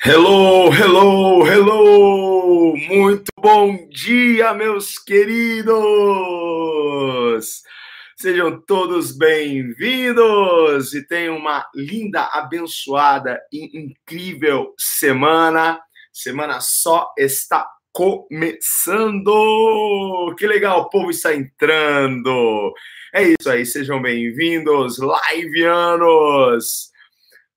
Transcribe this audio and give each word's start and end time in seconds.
Hello, 0.00 0.72
hello, 0.72 1.44
hello! 1.44 2.76
Muito 2.76 3.32
bom 3.36 3.88
dia, 3.88 4.54
meus 4.54 4.96
queridos! 4.96 5.74
Sejam 8.16 8.60
todos 8.60 9.10
bem-vindos 9.10 10.94
e 10.94 11.04
tenham 11.04 11.36
uma 11.36 11.68
linda, 11.74 12.28
abençoada 12.32 13.40
e 13.52 13.76
incrível 13.76 14.72
semana. 14.78 15.80
Semana 16.12 16.60
só 16.60 17.12
está 17.18 17.68
começando! 17.92 19.34
Que 20.38 20.46
legal, 20.46 20.82
o 20.82 20.90
povo 20.90 21.10
está 21.10 21.34
entrando! 21.34 22.72
É 23.12 23.24
isso 23.24 23.50
aí, 23.50 23.66
sejam 23.66 24.00
bem-vindos, 24.00 24.98
liveanos! 25.34 26.92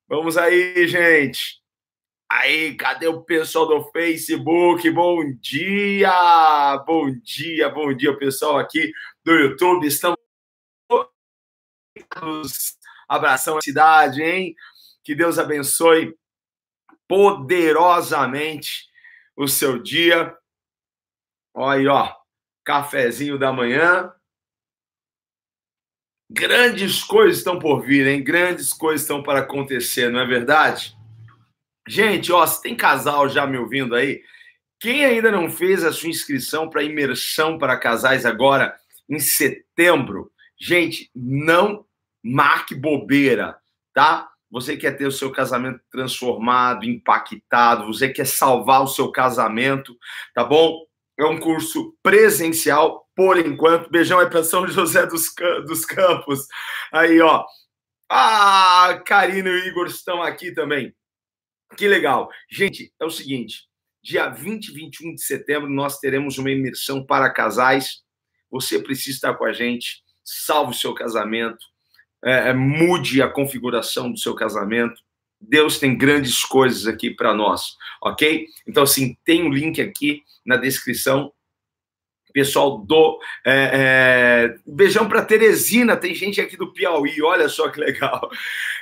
Vamos 0.10 0.38
aí, 0.38 0.88
gente! 0.88 1.61
Aí, 2.34 2.75
cadê 2.75 3.07
o 3.07 3.21
pessoal 3.21 3.68
do 3.68 3.92
Facebook? 3.92 4.89
Bom 4.89 5.33
dia! 5.42 6.78
Bom 6.87 7.11
dia, 7.21 7.68
bom 7.68 7.93
dia, 7.93 8.18
pessoal 8.18 8.57
aqui 8.57 8.89
do 9.21 9.33
YouTube. 9.33 9.86
Estamos 9.86 10.18
abração 13.06 13.57
à 13.57 13.61
cidade, 13.61 14.23
hein? 14.23 14.56
Que 15.04 15.14
Deus 15.14 15.37
abençoe 15.37 16.18
poderosamente 17.06 18.86
o 19.36 19.45
seu 19.45 19.78
dia. 19.78 20.34
Olha 21.54 21.79
aí, 21.79 21.87
ó, 21.87 22.15
cafezinho 22.64 23.37
da 23.37 23.51
manhã. 23.51 24.09
Grandes 26.32 27.04
coisas 27.04 27.39
estão 27.39 27.59
por 27.59 27.82
vir, 27.82 28.07
hein? 28.07 28.23
Grandes 28.23 28.71
coisas 28.71 29.01
estão 29.01 29.21
para 29.21 29.39
acontecer, 29.39 30.09
não 30.09 30.21
é 30.21 30.25
verdade? 30.25 31.00
Gente, 31.88 32.31
ó, 32.31 32.45
se 32.45 32.62
tem 32.62 32.76
casal 32.76 33.28
já 33.28 33.45
me 33.48 33.58
ouvindo 33.58 33.95
aí, 33.95 34.22
quem 34.80 35.06
ainda 35.06 35.32
não 35.32 35.50
fez 35.50 35.84
a 35.84 35.92
sua 35.92 36.10
inscrição 36.10 36.70
para 36.70 36.84
imersão 36.84 37.58
para 37.58 37.78
casais 37.78 38.26
agora 38.26 38.76
em 39.10 39.20
setembro, 39.20 40.32
gente, 40.60 41.10
não 41.16 41.86
marque 42.23 42.73
bobeira, 42.76 43.58
tá? 43.94 44.30
Você 44.50 44.76
quer 44.76 44.98
ter 44.98 45.06
o 45.06 45.12
seu 45.12 45.32
casamento 45.32 45.80
transformado, 45.90 46.86
impactado, 46.86 47.88
você 47.88 48.10
quer 48.10 48.26
salvar 48.26 48.84
o 48.84 48.88
seu 48.88 49.12
casamento, 49.12 49.95
tá 50.34 50.44
bom? 50.44 50.86
É 51.18 51.26
um 51.26 51.40
curso 51.40 51.95
presencial, 52.02 53.08
por 53.16 53.38
enquanto. 53.38 53.90
Beijão 53.90 54.20
é 54.20 54.26
para 54.26 54.44
São 54.44 54.68
José 54.68 55.06
dos, 55.06 55.34
dos 55.68 55.86
Campos. 55.86 56.48
Aí, 56.92 57.22
ó. 57.22 57.45
Ah, 58.10 59.02
Karina 59.06 59.50
e 59.50 59.54
o 59.54 59.68
Igor 59.68 59.88
estão 59.88 60.22
aqui 60.22 60.52
também. 60.52 60.94
Que 61.77 61.88
legal. 61.88 62.30
Gente, 62.50 62.94
é 63.00 63.05
o 63.05 63.09
seguinte: 63.09 63.64
dia 64.03 64.30
20 64.30 64.67
e 64.67 64.73
21 64.73 65.16
de 65.16 65.23
setembro, 65.23 65.69
nós 65.69 66.00
teremos 66.00 66.38
uma 66.38 66.52
imersão 66.52 67.05
para 67.05 67.30
casais. 67.30 68.02
Você 68.50 68.80
precisa 68.80 69.17
estar 69.17 69.33
com 69.36 69.45
a 69.45 69.53
gente. 69.53 70.03
Salve 70.23 70.72
o 70.72 70.77
seu 70.77 70.94
casamento. 70.94 71.66
É, 72.23 72.49
é, 72.49 72.53
mude 72.53 73.22
a 73.22 73.30
configuração 73.30 74.11
do 74.11 74.17
seu 74.17 74.36
casamento. 74.36 75.02
Deus 75.39 75.80
tem 75.80 75.97
grandes 75.97 76.44
coisas 76.44 76.86
aqui 76.86 77.09
para 77.09 77.33
nós, 77.33 77.75
ok? 78.03 78.45
Então, 78.67 78.83
assim, 78.83 79.17
tem 79.25 79.42
o 79.42 79.47
um 79.47 79.49
link 79.49 79.81
aqui 79.81 80.22
na 80.45 80.55
descrição. 80.55 81.33
Pessoal 82.31 82.77
do. 82.77 83.19
É, 83.45 83.72
é, 83.73 84.55
beijão 84.66 85.09
para 85.09 85.25
Teresina, 85.25 85.97
tem 85.97 86.14
gente 86.14 86.39
aqui 86.39 86.55
do 86.55 86.72
Piauí, 86.72 87.22
olha 87.22 87.49
só 87.49 87.69
que 87.69 87.80
legal. 87.80 88.30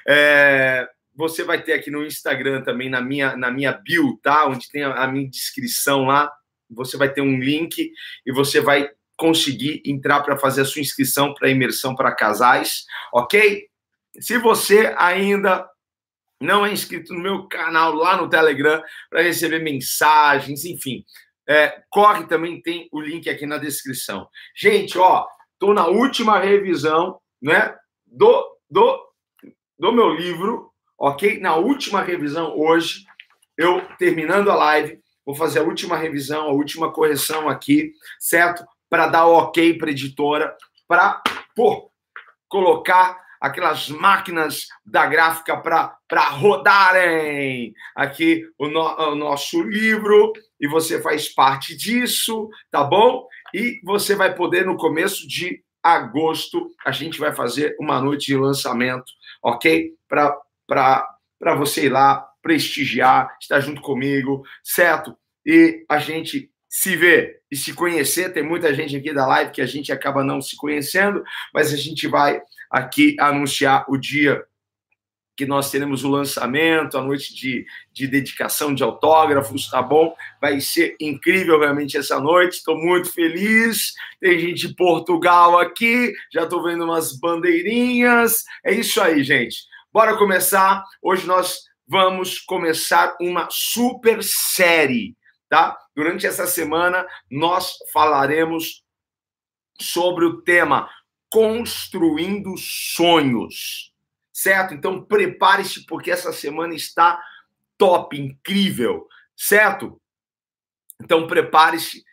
É, 0.07 0.87
você 1.15 1.43
vai 1.43 1.61
ter 1.61 1.73
aqui 1.73 1.91
no 1.91 2.05
Instagram 2.05 2.61
também, 2.63 2.89
na 2.89 3.01
minha, 3.01 3.35
na 3.35 3.51
minha 3.51 3.73
bio, 3.73 4.17
tá? 4.21 4.45
Onde 4.47 4.69
tem 4.69 4.83
a, 4.83 5.07
minha 5.07 5.29
descrição 5.29 6.05
lá. 6.05 6.31
Você 6.69 6.97
vai 6.97 7.11
ter 7.11 7.21
um 7.21 7.39
link 7.39 7.91
e 8.25 8.31
você 8.31 8.61
vai 8.61 8.89
conseguir 9.17 9.81
entrar 9.85 10.21
para 10.21 10.37
fazer 10.37 10.61
a 10.61 10.65
sua 10.65 10.81
inscrição 10.81 11.33
para 11.33 11.49
imersão 11.49 11.93
para 11.93 12.15
casais, 12.15 12.85
ok? 13.13 13.67
Se 14.19 14.37
você 14.37 14.93
ainda 14.97 15.67
não 16.39 16.65
é 16.65 16.71
inscrito 16.71 17.13
no 17.13 17.19
meu 17.19 17.47
canal 17.47 17.93
lá 17.93 18.15
no 18.15 18.29
Telegram 18.29 18.81
para 19.09 19.21
receber 19.21 19.59
mensagens, 19.59 20.63
enfim, 20.63 21.03
é, 21.47 21.83
corre 21.89 22.27
também, 22.27 22.61
tem 22.61 22.87
o 22.91 23.01
link 23.01 23.29
aqui 23.29 23.45
na 23.45 23.57
descrição. 23.57 24.29
Gente, 24.55 24.97
ó, 24.97 25.27
tô 25.57 25.73
na 25.73 25.87
última 25.87 26.39
revisão, 26.39 27.19
né, 27.41 27.75
do, 28.05 28.57
do, 28.69 29.05
do 29.77 29.91
meu 29.91 30.13
livro 30.13 30.68
ok? 30.99 31.39
Na 31.39 31.55
última 31.55 32.01
revisão 32.01 32.57
hoje, 32.57 33.05
eu 33.57 33.81
terminando 33.97 34.51
a 34.51 34.55
live, 34.55 34.99
vou 35.25 35.33
fazer 35.33 35.59
a 35.59 35.63
última 35.63 35.95
revisão, 35.95 36.47
a 36.47 36.53
última 36.53 36.91
correção 36.91 37.47
aqui, 37.47 37.93
certo? 38.19 38.65
Para 38.89 39.07
dar 39.07 39.25
ok 39.25 39.77
para 39.77 39.91
editora, 39.91 40.55
para 40.87 41.21
colocar 42.47 43.17
aquelas 43.39 43.87
máquinas 43.89 44.67
da 44.85 45.05
gráfica 45.05 45.55
para 45.55 46.29
rodarem 46.29 47.73
aqui 47.95 48.45
o, 48.57 48.67
no, 48.67 48.81
o 48.81 49.15
nosso 49.15 49.61
livro, 49.61 50.33
e 50.59 50.67
você 50.67 51.01
faz 51.01 51.29
parte 51.29 51.75
disso, 51.75 52.49
tá 52.69 52.83
bom? 52.83 53.25
E 53.53 53.79
você 53.83 54.15
vai 54.15 54.35
poder, 54.35 54.65
no 54.65 54.75
começo 54.75 55.27
de 55.27 55.63
agosto, 55.81 56.69
a 56.85 56.91
gente 56.91 57.19
vai 57.19 57.33
fazer 57.33 57.75
uma 57.79 58.01
noite 58.01 58.27
de 58.27 58.35
lançamento, 58.35 59.11
ok? 59.41 59.93
Para 60.07 60.37
para 60.69 61.55
você 61.57 61.87
ir 61.87 61.89
lá 61.89 62.25
prestigiar, 62.41 63.35
estar 63.41 63.59
junto 63.59 63.81
comigo, 63.81 64.43
certo? 64.63 65.17
E 65.45 65.83
a 65.89 65.97
gente 65.99 66.49
se 66.69 66.95
ver 66.95 67.41
e 67.51 67.55
se 67.55 67.73
conhecer. 67.73 68.31
Tem 68.31 68.43
muita 68.43 68.73
gente 68.73 68.95
aqui 68.95 69.11
da 69.11 69.25
live 69.25 69.51
que 69.51 69.61
a 69.61 69.65
gente 69.65 69.91
acaba 69.91 70.23
não 70.23 70.39
se 70.39 70.55
conhecendo, 70.55 71.23
mas 71.53 71.73
a 71.73 71.77
gente 71.77 72.07
vai 72.07 72.41
aqui 72.69 73.15
anunciar 73.19 73.85
o 73.89 73.97
dia 73.97 74.45
que 75.35 75.45
nós 75.45 75.71
teremos 75.71 76.03
o 76.03 76.09
lançamento, 76.09 76.97
a 76.97 77.01
noite 77.01 77.33
de, 77.33 77.65
de 77.93 78.07
dedicação 78.07 78.75
de 78.75 78.83
autógrafos, 78.83 79.69
tá 79.69 79.81
bom? 79.81 80.13
Vai 80.41 80.59
ser 80.59 80.97
incrível 80.99 81.57
realmente 81.57 81.95
essa 81.97 82.19
noite, 82.19 82.57
estou 82.57 82.77
muito 82.77 83.09
feliz. 83.09 83.93
Tem 84.19 84.37
gente 84.37 84.67
de 84.67 84.75
Portugal 84.75 85.57
aqui, 85.57 86.11
já 86.29 86.43
estou 86.43 86.61
vendo 86.61 86.83
umas 86.83 87.17
bandeirinhas. 87.17 88.43
É 88.65 88.73
isso 88.73 88.99
aí, 88.99 89.23
gente. 89.23 89.59
Bora 89.99 90.15
começar. 90.15 90.85
Hoje 91.01 91.27
nós 91.27 91.65
vamos 91.85 92.39
começar 92.39 93.17
uma 93.19 93.49
super 93.51 94.23
série, 94.23 95.13
tá? 95.49 95.77
Durante 95.93 96.25
essa 96.25 96.47
semana 96.47 97.05
nós 97.29 97.73
falaremos 97.91 98.81
sobre 99.77 100.23
o 100.23 100.41
tema 100.41 100.89
construindo 101.29 102.55
sonhos. 102.57 103.93
Certo? 104.31 104.73
Então 104.73 105.03
prepare-se 105.03 105.85
porque 105.85 106.11
essa 106.11 106.31
semana 106.31 106.73
está 106.73 107.21
top, 107.77 108.17
incrível, 108.17 109.05
certo? 109.35 110.01
Então 111.03 111.27
prepare-se, 111.27 112.05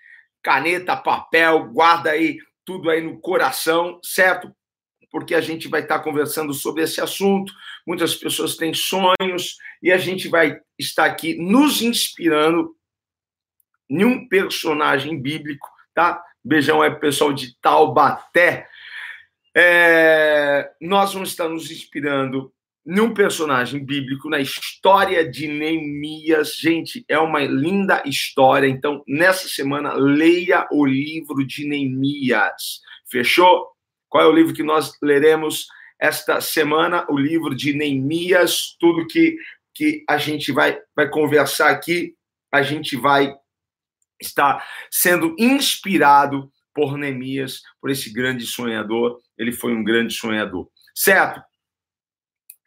caneta, 0.43 0.97
papel, 0.97 1.69
guarda 1.69 2.11
aí 2.11 2.39
tudo 2.65 2.91
aí 2.91 3.01
no 3.01 3.21
coração, 3.21 4.01
certo? 4.03 4.53
Porque 5.11 5.35
a 5.35 5.41
gente 5.41 5.69
vai 5.69 5.83
estar 5.83 6.01
conversando 6.01 6.53
sobre 6.53 6.83
esse 6.83 7.01
assunto. 7.01 7.53
Muitas 7.87 8.15
pessoas 8.15 8.57
têm 8.57 8.73
sonhos 8.75 9.57
e 9.83 9.93
a 9.93 9.99
gente 9.99 10.29
vai 10.29 10.59
estar 10.79 11.05
aqui 11.05 11.35
nos 11.35 11.83
inspirando 11.83 12.75
em 13.89 14.05
um 14.05 14.29
personagem 14.29 15.21
bíblico, 15.21 15.69
tá? 15.95 16.23
Beijão 16.45 16.83
é 16.83 16.91
pessoal 16.91 17.33
de 17.33 17.59
Taubaté. 17.61 18.69
É, 19.57 20.71
nós 20.81 21.13
vamos 21.13 21.31
estar 21.31 21.49
nos 21.49 21.71
inspirando 21.71 22.53
num 22.85 23.13
personagem 23.13 23.85
bíblico, 23.85 24.31
na 24.31 24.39
história 24.39 25.29
de 25.29 25.49
Neemias. 25.49 26.57
Gente, 26.57 27.05
é 27.09 27.19
uma 27.19 27.41
linda 27.41 28.03
história. 28.07 28.69
Então, 28.69 29.03
nessa 29.09 29.49
semana, 29.49 29.95
leia 29.95 30.69
o 30.71 30.87
livro 30.87 31.45
de 31.45 31.67
Neemias. 31.67 32.81
Fechou? 33.11 33.76
Qual 34.09 34.25
é 34.25 34.27
o 34.27 34.33
livro 34.33 34.55
que 34.55 34.63
nós 34.63 34.93
leremos 35.03 35.67
esta 36.01 36.41
semana? 36.41 37.07
O 37.11 37.19
livro 37.19 37.55
de 37.55 37.73
Neemias. 37.73 38.77
Tudo 38.79 39.07
que, 39.07 39.37
que 39.75 40.05
a 40.09 40.19
gente 40.19 40.53
vai, 40.53 40.79
vai 40.95 41.09
conversar 41.09 41.71
aqui, 41.71 42.15
a 42.53 42.63
gente 42.63 42.97
vai 42.97 43.35
estar 44.21 44.67
sendo 44.91 45.35
inspirado 45.39 46.51
por 46.75 46.97
Neemias, 46.97 47.63
por 47.81 47.91
esse 47.91 48.13
grande 48.13 48.47
sonhador. 48.47 49.19
Ele 49.37 49.53
foi 49.53 49.75
um 49.75 49.83
grande 49.83 50.15
sonhador, 50.15 50.69
certo? 50.95 51.43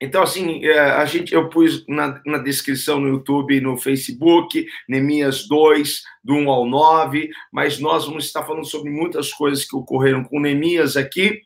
Então, 0.01 0.23
assim, 0.23 0.63
é, 0.63 0.79
a 0.79 1.03
gente, 1.03 1.33
eu 1.33 1.49
pus 1.49 1.85
na, 1.85 2.21
na 2.25 2.37
descrição 2.37 3.01
no 3.01 3.09
YouTube 3.09 3.57
e 3.57 3.59
no 3.59 3.75
Facebook, 3.75 4.65
Neemias 4.87 5.45
2, 5.45 6.03
do 6.23 6.35
1 6.35 6.49
ao 6.49 6.65
9, 6.65 7.29
mas 7.51 7.79
nós 7.79 8.05
vamos 8.05 8.23
estar 8.23 8.45
falando 8.45 8.65
sobre 8.65 8.89
muitas 8.89 9.33
coisas 9.33 9.65
que 9.65 9.75
ocorreram 9.75 10.23
com 10.23 10.39
Neemias 10.39 10.95
aqui. 10.95 11.41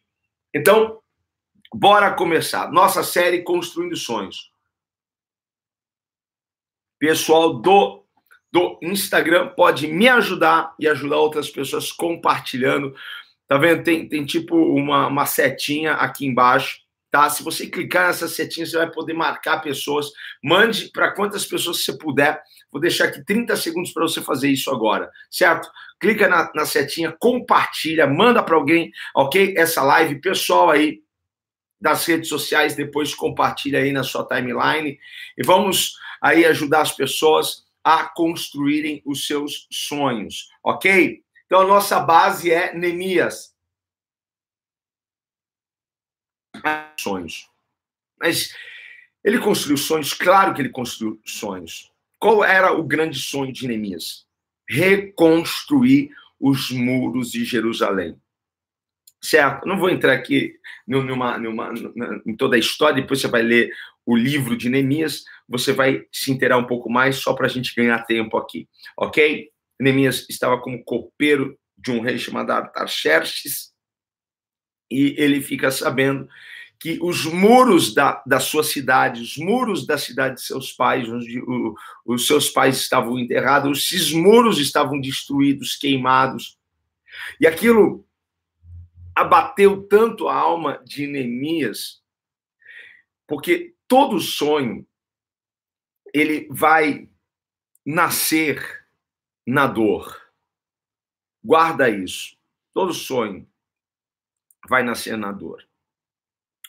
Então, 0.53 0.99
bora 1.73 2.13
começar. 2.13 2.71
Nossa 2.71 3.01
série 3.01 3.41
Construindo 3.41 3.95
Sonhos. 3.95 4.51
Pessoal 6.99 7.55
do, 7.55 8.05
do 8.51 8.77
Instagram 8.83 9.47
pode 9.55 9.87
me 9.87 10.07
ajudar 10.07 10.75
e 10.79 10.87
ajudar 10.87 11.17
outras 11.17 11.49
pessoas 11.49 11.91
compartilhando. 11.91 12.95
Tá 13.47 13.57
vendo? 13.57 13.83
Tem, 13.83 14.07
tem 14.07 14.23
tipo 14.23 14.55
uma, 14.55 15.07
uma 15.07 15.25
setinha 15.25 15.93
aqui 15.93 16.27
embaixo 16.27 16.82
tá? 17.13 17.29
Se 17.29 17.43
você 17.43 17.67
clicar 17.67 18.07
nessa 18.07 18.27
setinha, 18.27 18.65
você 18.65 18.75
vai 18.75 18.89
poder 18.89 19.13
marcar 19.13 19.61
pessoas. 19.61 20.07
Mande 20.43 20.89
para 20.91 21.11
quantas 21.11 21.45
pessoas 21.45 21.85
você 21.85 21.95
puder. 21.95 22.41
Vou 22.71 22.81
deixar 22.81 23.05
aqui 23.05 23.23
30 23.23 23.55
segundos 23.55 23.93
para 23.93 24.01
você 24.01 24.19
fazer 24.19 24.49
isso 24.49 24.71
agora, 24.71 25.11
certo? 25.29 25.69
Clica 25.99 26.27
na, 26.27 26.51
na 26.55 26.65
setinha, 26.65 27.11
compartilha, 27.11 28.07
manda 28.07 28.41
para 28.41 28.55
alguém, 28.55 28.91
ok? 29.15 29.53
Essa 29.55 29.83
live, 29.83 30.21
pessoal 30.21 30.71
aí 30.71 31.03
das 31.79 32.03
redes 32.03 32.29
sociais, 32.29 32.75
depois 32.75 33.13
compartilha 33.13 33.77
aí 33.77 33.91
na 33.91 34.01
sua 34.01 34.25
timeline 34.25 34.97
e 35.37 35.45
vamos 35.45 35.93
aí 36.19 36.43
ajudar 36.45 36.81
as 36.81 36.93
pessoas 36.93 37.63
a 37.83 38.05
construírem 38.05 39.03
os 39.05 39.27
seus 39.27 39.67
sonhos, 39.71 40.47
ok? 40.63 41.21
Então 41.45 41.61
a 41.61 41.67
nossa 41.67 41.99
base 41.99 42.51
é 42.51 42.73
Neemias, 42.73 43.52
sonhos. 46.99 47.49
Mas 48.19 48.53
ele 49.23 49.39
construiu 49.39 49.77
sonhos, 49.77 50.13
claro 50.13 50.53
que 50.53 50.61
ele 50.61 50.69
construiu 50.69 51.19
sonhos. 51.25 51.91
Qual 52.19 52.43
era 52.43 52.71
o 52.71 52.83
grande 52.83 53.19
sonho 53.19 53.51
de 53.51 53.67
Neemias? 53.67 54.25
Reconstruir 54.67 56.09
os 56.39 56.71
muros 56.71 57.31
de 57.31 57.43
Jerusalém. 57.43 58.17
Certo? 59.21 59.65
Não 59.65 59.77
vou 59.77 59.89
entrar 59.89 60.13
aqui 60.13 60.53
numa, 60.85 61.37
numa, 61.37 61.73
em 62.25 62.35
toda 62.35 62.55
a 62.57 62.59
história, 62.59 63.01
depois 63.01 63.21
você 63.21 63.27
vai 63.27 63.41
ler 63.41 63.71
o 64.05 64.15
livro 64.15 64.57
de 64.57 64.69
Neemias, 64.69 65.23
você 65.47 65.71
vai 65.71 66.05
se 66.11 66.31
inteirar 66.31 66.57
um 66.57 66.67
pouco 66.67 66.89
mais, 66.89 67.17
só 67.17 67.33
para 67.33 67.45
a 67.45 67.49
gente 67.49 67.73
ganhar 67.73 68.05
tempo 68.05 68.37
aqui, 68.37 68.67
ok? 68.97 69.49
Neemias 69.79 70.25
estava 70.29 70.59
como 70.59 70.83
copeiro 70.83 71.57
de 71.77 71.91
um 71.91 72.01
rei 72.01 72.17
chamado 72.17 72.51
Artaxerxes, 72.51 73.72
e 74.93 75.15
ele 75.17 75.41
fica 75.41 75.71
sabendo 75.71 76.29
que 76.79 76.99
os 77.01 77.25
muros 77.25 77.93
da, 77.93 78.21
da 78.25 78.39
sua 78.39 78.63
cidade, 78.63 79.21
os 79.21 79.37
muros 79.37 79.87
da 79.87 79.97
cidade 79.97 80.35
de 80.35 80.41
seus 80.41 80.71
pais, 80.71 81.09
onde 81.09 81.39
o, 81.39 81.75
os 82.05 82.27
seus 82.27 82.49
pais 82.49 82.77
estavam 82.77 83.17
enterrados, 83.17 83.79
esses 83.79 84.11
muros 84.11 84.59
estavam 84.59 84.99
destruídos, 84.99 85.75
queimados. 85.75 86.59
E 87.39 87.47
aquilo 87.47 88.05
abateu 89.15 89.83
tanto 89.83 90.27
a 90.27 90.35
alma 90.35 90.81
de 90.85 91.07
Neemias, 91.07 92.01
porque 93.25 93.73
todo 93.87 94.19
sonho 94.19 94.85
ele 96.13 96.47
vai 96.51 97.09
nascer 97.85 98.85
na 99.47 99.67
dor. 99.67 100.21
Guarda 101.43 101.89
isso. 101.89 102.37
Todo 102.73 102.93
sonho 102.93 103.47
vai 104.67 104.83
nascer 104.83 105.17
na 105.17 105.31
dor. 105.31 105.63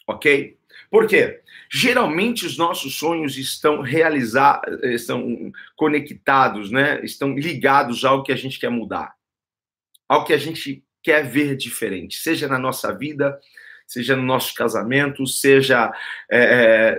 Ok? 0.07 0.59
Por 0.91 1.07
quê? 1.07 1.41
Geralmente 1.71 2.45
os 2.45 2.59
nossos 2.59 2.97
sonhos 2.97 3.39
estão 3.39 3.81
realizados, 3.81 4.83
estão 4.85 5.53
conectados, 5.77 6.71
né? 6.71 7.03
Estão 7.05 7.35
ligados 7.35 8.05
ao 8.05 8.23
que 8.23 8.33
a 8.33 8.37
gente 8.37 8.59
quer 8.59 8.71
mudar, 8.71 9.15
ao 10.09 10.25
que 10.25 10.33
a 10.33 10.39
gente 10.39 10.85
quer 11.03 11.23
ver 11.29 11.57
diferente, 11.57 12.17
seja 12.17 12.49
na 12.49 12.59
nossa 12.59 12.93
vida, 12.93 13.39
seja 13.87 14.17
no 14.17 14.23
nosso 14.23 14.55
casamento, 14.55 15.27
seja 15.27 15.93
é, 16.31 16.99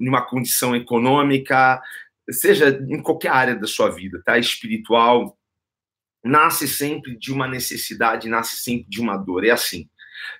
numa 0.00 0.22
condição 0.22 0.74
econômica, 0.74 1.80
seja 2.30 2.68
em 2.88 3.00
qualquer 3.00 3.30
área 3.30 3.54
da 3.54 3.66
sua 3.66 3.88
vida, 3.90 4.20
tá? 4.24 4.38
Espiritual, 4.38 5.38
nasce 6.24 6.66
sempre 6.66 7.16
de 7.16 7.32
uma 7.32 7.46
necessidade, 7.46 8.28
nasce 8.28 8.56
sempre 8.62 8.88
de 8.88 9.00
uma 9.00 9.16
dor. 9.16 9.44
É 9.44 9.50
assim 9.50 9.88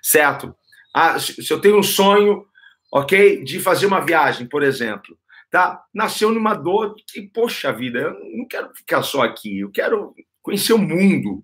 certo? 0.01 0.55
Ah, 0.93 1.19
se 1.19 1.51
eu 1.51 1.61
tenho 1.61 1.77
um 1.77 1.83
sonho, 1.83 2.45
ok, 2.91 3.43
de 3.43 3.59
fazer 3.59 3.85
uma 3.85 3.99
viagem, 3.99 4.47
por 4.47 4.63
exemplo, 4.63 5.17
tá? 5.49 5.83
Nasceu 5.93 6.31
numa 6.31 6.53
dor 6.53 6.95
que, 7.07 7.21
poxa 7.21 7.71
vida, 7.71 7.99
eu 7.99 8.37
não 8.37 8.47
quero 8.47 8.73
ficar 8.73 9.03
só 9.03 9.21
aqui, 9.21 9.59
eu 9.59 9.71
quero 9.71 10.13
conhecer 10.41 10.73
o 10.73 10.77
mundo, 10.77 11.43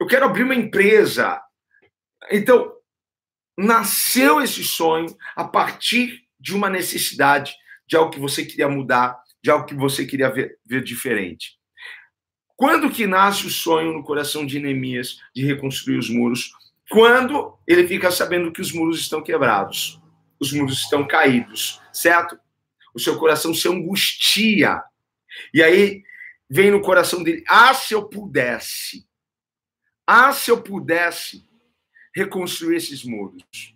eu 0.00 0.06
quero 0.06 0.24
abrir 0.24 0.44
uma 0.44 0.54
empresa. 0.54 1.40
Então, 2.30 2.72
nasceu 3.56 4.40
esse 4.40 4.62
sonho 4.62 5.16
a 5.34 5.44
partir 5.44 6.22
de 6.38 6.54
uma 6.54 6.70
necessidade, 6.70 7.54
de 7.86 7.96
algo 7.96 8.12
que 8.12 8.20
você 8.20 8.44
queria 8.44 8.68
mudar, 8.68 9.20
de 9.42 9.50
algo 9.50 9.66
que 9.66 9.74
você 9.74 10.06
queria 10.06 10.30
ver, 10.30 10.58
ver 10.64 10.82
diferente. 10.82 11.58
Quando 12.56 12.90
que 12.90 13.06
nasce 13.06 13.46
o 13.46 13.50
sonho 13.50 13.92
no 13.92 14.04
coração 14.04 14.44
de 14.44 14.58
Neemias 14.58 15.18
de 15.34 15.44
reconstruir 15.44 15.98
os 15.98 16.10
muros? 16.10 16.52
Quando 16.90 17.58
ele 17.66 17.86
fica 17.86 18.10
sabendo 18.10 18.52
que 18.52 18.60
os 18.60 18.72
muros 18.72 19.00
estão 19.00 19.22
quebrados, 19.22 20.00
os 20.40 20.52
muros 20.52 20.80
estão 20.80 21.06
caídos, 21.06 21.80
certo? 21.92 22.38
O 22.94 22.98
seu 22.98 23.18
coração 23.18 23.52
se 23.52 23.68
angustia. 23.68 24.82
E 25.52 25.62
aí 25.62 26.02
vem 26.48 26.70
no 26.70 26.80
coração 26.80 27.22
dele: 27.22 27.44
ah, 27.46 27.74
se 27.74 27.94
eu 27.94 28.08
pudesse, 28.08 29.06
ah, 30.06 30.32
se 30.32 30.50
eu 30.50 30.62
pudesse 30.62 31.46
reconstruir 32.14 32.76
esses 32.76 33.04
muros. 33.04 33.74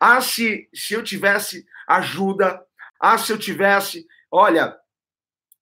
Ah, 0.00 0.20
se, 0.20 0.68
se 0.72 0.94
eu 0.94 1.02
tivesse 1.02 1.66
ajuda, 1.86 2.62
ah, 3.00 3.18
se 3.18 3.32
eu 3.32 3.38
tivesse, 3.38 4.06
olha, 4.30 4.76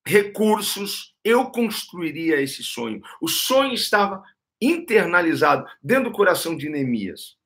recursos, 0.07 1.15
eu 1.25 1.51
construiria 1.51 2.41
esse 2.41 2.63
sonho. 2.63 3.03
O 3.21 3.29
sonho 3.29 3.73
estava 3.73 4.23
internalizado 4.61 5.69
dentro 5.83 6.11
do 6.11 6.17
coração 6.17 6.57
de 6.57 6.69
Neemias. 6.69 7.37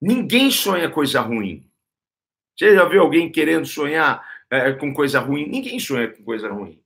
Ninguém 0.00 0.50
sonha 0.50 0.90
coisa 0.90 1.20
ruim. 1.20 1.68
Você 2.56 2.74
já 2.74 2.84
viu 2.84 3.02
alguém 3.02 3.30
querendo 3.30 3.66
sonhar 3.66 4.24
é, 4.50 4.72
com 4.72 4.92
coisa 4.92 5.20
ruim? 5.20 5.48
Ninguém 5.48 5.78
sonha 5.78 6.08
com 6.08 6.22
coisa 6.22 6.50
ruim. 6.50 6.80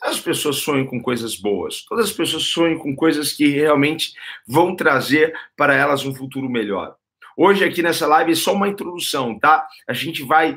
As 0.00 0.20
pessoas 0.20 0.56
sonham 0.56 0.86
com 0.86 1.02
coisas 1.02 1.36
boas. 1.36 1.84
Todas 1.84 2.06
as 2.06 2.12
pessoas 2.12 2.44
sonham 2.44 2.78
com 2.78 2.94
coisas 2.94 3.32
que 3.32 3.48
realmente 3.48 4.12
vão 4.46 4.76
trazer 4.76 5.34
para 5.56 5.74
elas 5.74 6.04
um 6.04 6.14
futuro 6.14 6.48
melhor. 6.48 6.96
Hoje, 7.36 7.64
aqui 7.64 7.82
nessa 7.82 8.06
live, 8.06 8.32
é 8.32 8.34
só 8.34 8.52
uma 8.52 8.68
introdução, 8.68 9.38
tá? 9.38 9.66
A 9.88 9.92
gente 9.92 10.22
vai 10.22 10.56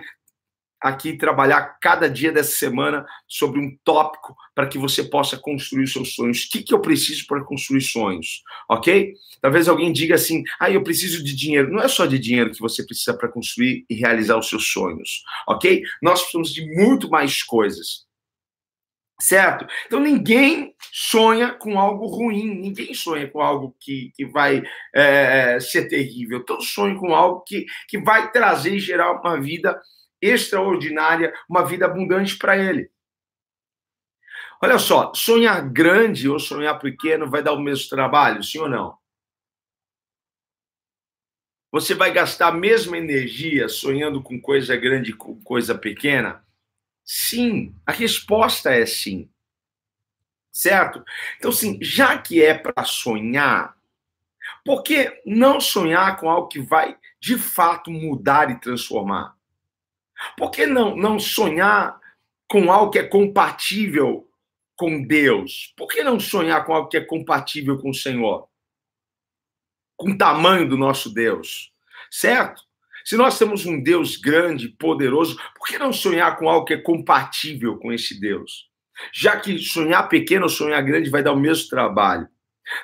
aqui 0.81 1.16
trabalhar 1.16 1.78
cada 1.80 2.10
dia 2.10 2.31
dessa 2.31 2.54
semana 2.57 3.06
sobre 3.28 3.60
um 3.60 3.78
tópico 3.83 4.36
para 4.56 4.67
que 4.67 4.79
você 4.79 5.03
possa 5.03 5.38
construir 5.38 5.88
seus 5.88 6.15
sonhos. 6.15 6.46
O 6.46 6.50
que, 6.50 6.63
que 6.63 6.74
eu 6.74 6.82
preciso 6.82 7.27
para 7.27 7.44
construir 7.44 7.82
sonhos? 7.82 8.41
Ok? 8.67 9.13
Talvez 9.39 9.70
alguém 9.70 9.94
diga 9.94 10.15
assim: 10.15 10.44
ah, 10.60 10.72
eu 10.72 10.84
preciso 10.84 11.24
de 11.24 11.36
dinheiro. 11.36 11.72
Não 11.72 11.82
é 11.82 11.88
só 11.88 12.06
de 12.06 12.17
dinheiro 12.17 12.51
que 12.51 12.60
você 12.60 12.84
precisa 12.84 13.15
para 13.15 13.29
construir 13.29 13.86
e 13.89 13.96
realizar 13.96 14.38
os 14.38 14.50
seus 14.50 14.72
sonhos. 14.72 15.22
Ok? 15.48 15.84
Nós 16.01 16.20
precisamos 16.22 16.51
de 16.51 16.65
muito 16.75 17.10
mais 17.10 17.44
coisas. 17.44 18.10
Certo? 19.22 19.67
Então 19.86 20.00
ninguém 20.00 20.74
sonha 20.91 21.53
com 21.53 21.79
algo 21.79 22.08
ruim, 22.08 22.56
ninguém 22.56 22.91
sonha 22.96 23.29
com 23.29 23.39
algo 23.39 23.75
que, 23.79 24.12
que 24.15 24.25
vai 24.25 24.63
é, 24.96 25.60
ser 25.60 25.88
terrível. 25.88 26.44
Todos 26.44 26.74
sonham 26.74 26.98
com 26.98 27.13
algo 27.13 27.44
que, 27.46 27.67
que 27.88 28.00
vai 28.00 28.32
trazer 28.32 28.74
e 28.74 28.79
gerar 28.79 29.12
uma 29.12 29.39
vida 29.39 29.79
extraordinária, 30.22 31.34
uma 31.50 31.66
vida 31.66 31.86
abundante 31.86 32.38
para 32.38 32.58
ele. 32.58 32.92
Olha 34.62 34.78
só, 34.78 35.12
sonhar 35.16 35.68
grande 35.70 36.30
ou 36.30 36.40
sonhar 36.40 36.78
pequeno 36.78 37.30
vai 37.30 37.42
dar 37.42 37.54
o 37.54 37.60
mesmo 37.60 37.90
trabalho, 37.90 38.44
sim 38.44 38.60
ou 38.60 38.70
não? 38.70 38.96
Você 41.72 41.96
vai 41.96 42.12
gastar 42.12 42.50
a 42.50 42.51
mesma 42.51 42.98
energia 42.98 43.70
sonhando 43.70 44.22
com 44.22 44.40
coisa 44.40 44.75
grande 44.75 45.13
com 45.13 45.42
coisa 45.42 45.74
pequena? 45.74 46.46
Sim, 47.04 47.74
a 47.86 47.92
resposta 47.92 48.72
é 48.72 48.86
sim. 48.86 49.30
Certo? 50.51 51.04
Então, 51.38 51.51
sim, 51.51 51.80
já 51.82 52.18
que 52.18 52.44
é 52.44 52.54
para 52.54 52.84
sonhar, 52.84 53.75
por 54.66 54.84
que 54.84 55.22
não 55.25 55.62
sonhar 55.62 56.18
com 56.18 56.30
algo 56.30 56.50
que 56.50 56.60
vai 56.60 56.98
de 57.20 57.38
fato 57.38 57.90
mudar 57.90 58.51
e 58.51 58.60
transformar? 58.60 59.36
Por 60.38 60.51
que 60.51 60.66
não, 60.66 60.96
não 60.96 61.20
sonhar 61.20 62.00
com 62.48 62.72
algo 62.72 62.92
que 62.92 63.00
é 63.00 63.04
compatível 63.04 64.28
com 64.75 65.04
Deus? 65.04 65.74
Por 65.78 65.88
que 65.88 66.04
não 66.04 66.20
sonhar 66.20 66.66
com 66.66 66.74
algo 66.74 66.90
que 66.90 66.98
é 66.98 67.01
compatível 67.01 67.78
com 67.78 67.90
o 67.90 67.94
Senhor? 67.94 68.48
Com 69.96 70.12
o 70.12 70.18
tamanho 70.18 70.68
do 70.68 70.78
nosso 70.78 71.13
Deus, 71.13 71.72
certo? 72.10 72.63
Se 73.04 73.16
nós 73.18 73.38
temos 73.38 73.66
um 73.66 73.82
Deus 73.82 74.16
grande, 74.16 74.70
poderoso, 74.70 75.38
por 75.58 75.68
que 75.68 75.78
não 75.78 75.92
sonhar 75.92 76.38
com 76.38 76.50
algo 76.50 76.66
que 76.66 76.74
é 76.74 76.78
compatível 76.78 77.78
com 77.78 77.92
esse 77.92 78.20
Deus? 78.20 78.70
Já 79.13 79.40
que 79.40 79.58
sonhar 79.58 80.08
pequeno 80.08 80.44
ou 80.44 80.50
sonhar 80.50 80.82
grande 80.84 81.10
vai 81.10 81.24
dar 81.24 81.34
o 81.34 81.40
mesmo 81.40 81.70
trabalho. 81.70 82.28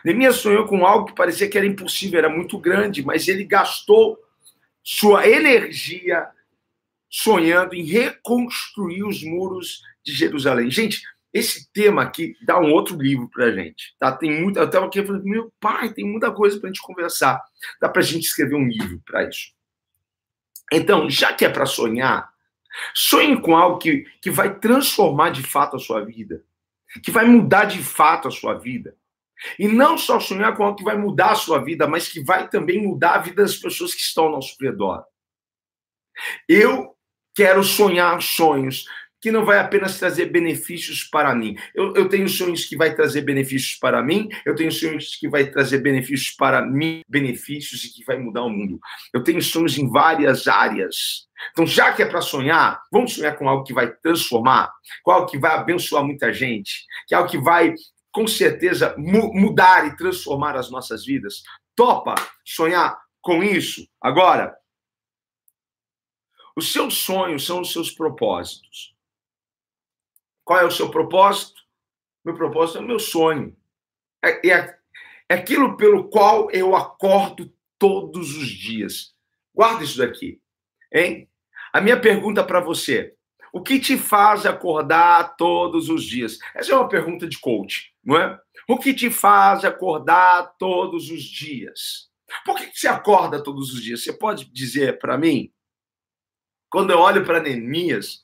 Neemias 0.03 0.37
sonhou 0.37 0.65
com 0.65 0.85
algo 0.85 1.05
que 1.05 1.15
parecia 1.15 1.49
que 1.49 1.57
era 1.57 1.67
impossível, 1.67 2.17
era 2.17 2.29
muito 2.29 2.57
grande, 2.57 3.05
mas 3.05 3.27
ele 3.27 3.43
gastou 3.43 4.17
sua 4.83 5.27
energia 5.27 6.27
sonhando 7.09 7.73
em 7.73 7.83
reconstruir 7.83 9.03
os 9.03 9.23
muros 9.23 9.81
de 10.03 10.13
Jerusalém. 10.13 10.69
Gente, 10.69 11.01
esse 11.33 11.71
tema 11.71 12.01
aqui 12.01 12.35
dá 12.41 12.59
um 12.59 12.71
outro 12.71 12.97
livro 12.99 13.29
para 13.29 13.51
gente, 13.51 13.95
tá? 13.99 14.11
Tem 14.11 14.41
muita, 14.41 14.61
eu 14.61 14.65
estava 14.65 14.85
aqui 14.85 15.03
falando, 15.03 15.23
meu 15.23 15.53
pai, 15.59 15.93
tem 15.93 16.05
muita 16.05 16.31
coisa 16.31 16.59
para 16.59 16.69
a 16.69 16.73
gente 16.73 16.81
conversar. 16.81 17.41
Dá 17.79 17.89
para 17.89 18.01
a 18.01 18.05
gente 18.05 18.23
escrever 18.23 18.55
um 18.55 18.67
livro 18.67 19.01
para 19.05 19.27
isso. 19.27 19.51
Então, 20.71 21.09
já 21.09 21.33
que 21.33 21.45
é 21.45 21.49
para 21.49 21.65
sonhar, 21.65 22.29
sonhe 22.93 23.39
com 23.39 23.55
algo 23.55 23.77
que, 23.77 24.05
que 24.21 24.31
vai 24.31 24.57
transformar 24.57 25.29
de 25.29 25.43
fato 25.43 25.75
a 25.75 25.79
sua 25.79 26.03
vida, 26.03 26.43
que 27.03 27.11
vai 27.11 27.25
mudar 27.25 27.65
de 27.65 27.83
fato 27.83 28.27
a 28.27 28.31
sua 28.31 28.55
vida. 28.55 28.95
E 29.59 29.67
não 29.67 29.97
só 29.97 30.19
sonhar 30.19 30.55
com 30.55 30.63
algo 30.63 30.77
que 30.77 30.83
vai 30.83 30.97
mudar 30.97 31.31
a 31.31 31.35
sua 31.35 31.63
vida, 31.63 31.87
mas 31.87 32.07
que 32.07 32.23
vai 32.23 32.49
também 32.49 32.81
mudar 32.81 33.15
a 33.15 33.19
vida 33.19 33.43
das 33.43 33.55
pessoas 33.55 33.93
que 33.93 34.01
estão 34.01 34.25
ao 34.25 34.31
nosso 34.31 34.55
redor. 34.59 35.05
Eu 36.49 36.96
quero 37.37 37.63
sonhar 37.63 38.19
sonhos 38.19 38.85
que 39.21 39.31
não 39.31 39.45
vai 39.45 39.59
apenas 39.59 39.99
trazer 39.99 40.25
benefícios 40.25 41.03
para 41.03 41.35
mim. 41.35 41.55
Eu, 41.75 41.93
eu 41.93 42.09
tenho 42.09 42.27
sonhos 42.27 42.65
que 42.65 42.75
vai 42.75 42.95
trazer 42.95 43.21
benefícios 43.21 43.77
para 43.77 44.01
mim, 44.01 44.27
eu 44.43 44.55
tenho 44.55 44.71
sonhos 44.71 45.15
que 45.15 45.29
vai 45.29 45.45
trazer 45.45 45.77
benefícios 45.77 46.35
para 46.35 46.65
mim, 46.65 47.01
benefícios 47.07 47.83
e 47.83 47.93
que 47.93 48.03
vai 48.03 48.17
mudar 48.17 48.43
o 48.43 48.49
mundo. 48.49 48.79
Eu 49.13 49.23
tenho 49.23 49.39
sonhos 49.39 49.77
em 49.77 49.87
várias 49.87 50.47
áreas. 50.47 51.27
Então, 51.51 51.67
já 51.67 51.93
que 51.93 52.01
é 52.01 52.07
para 52.07 52.21
sonhar, 52.21 52.81
vamos 52.91 53.13
sonhar 53.13 53.37
com 53.37 53.47
algo 53.47 53.63
que 53.63 53.73
vai 53.73 53.87
transformar, 53.87 54.71
com 55.03 55.11
algo 55.11 55.27
que 55.27 55.37
vai 55.37 55.51
abençoar 55.51 56.03
muita 56.03 56.33
gente, 56.33 56.85
que 57.07 57.13
é 57.13 57.17
algo 57.17 57.29
que 57.29 57.37
vai, 57.37 57.75
com 58.11 58.27
certeza, 58.27 58.95
mu 58.97 59.31
mudar 59.31 59.85
e 59.85 59.95
transformar 59.95 60.55
as 60.55 60.71
nossas 60.71 61.05
vidas. 61.05 61.43
Topa 61.75 62.15
sonhar 62.43 62.97
com 63.21 63.43
isso? 63.43 63.87
Agora, 64.01 64.55
os 66.57 66.71
seus 66.71 66.95
sonhos 66.95 67.45
são 67.45 67.61
os 67.61 67.71
seus 67.71 67.91
propósitos. 67.91 68.95
Qual 70.43 70.59
é 70.59 70.65
o 70.65 70.71
seu 70.71 70.89
propósito? 70.89 71.61
Meu 72.25 72.33
propósito 72.33 72.79
é 72.79 72.81
o 72.81 72.87
meu 72.87 72.97
sonho. 72.97 73.55
É, 74.25 74.49
é, 74.49 74.79
é 75.29 75.35
aquilo 75.35 75.77
pelo 75.77 76.09
qual 76.09 76.49
eu 76.49 76.75
acordo 76.75 77.53
todos 77.77 78.35
os 78.35 78.47
dias. 78.47 79.13
Guarda 79.53 79.83
isso 79.83 79.99
daqui, 79.99 80.41
hein? 80.91 81.29
A 81.71 81.79
minha 81.79 82.01
pergunta 82.01 82.43
para 82.43 82.59
você: 82.59 83.13
o 83.53 83.61
que 83.61 83.79
te 83.79 83.95
faz 83.95 84.43
acordar 84.43 85.35
todos 85.35 85.89
os 85.89 86.03
dias? 86.03 86.39
Essa 86.55 86.71
é 86.71 86.75
uma 86.75 86.89
pergunta 86.89 87.27
de 87.27 87.37
coach, 87.37 87.93
não 88.03 88.17
é? 88.17 88.39
O 88.67 88.79
que 88.79 88.95
te 88.95 89.11
faz 89.11 89.63
acordar 89.63 90.55
todos 90.57 91.11
os 91.11 91.21
dias? 91.21 92.09
Por 92.43 92.55
que 92.57 92.71
você 92.73 92.87
acorda 92.87 93.43
todos 93.43 93.71
os 93.71 93.83
dias? 93.83 94.03
Você 94.03 94.11
pode 94.11 94.45
dizer 94.51 94.97
para 94.97 95.19
mim? 95.19 95.53
Quando 96.69 96.91
eu 96.91 96.99
olho 96.99 97.25
para 97.25 97.41
Neemias, 97.41 98.23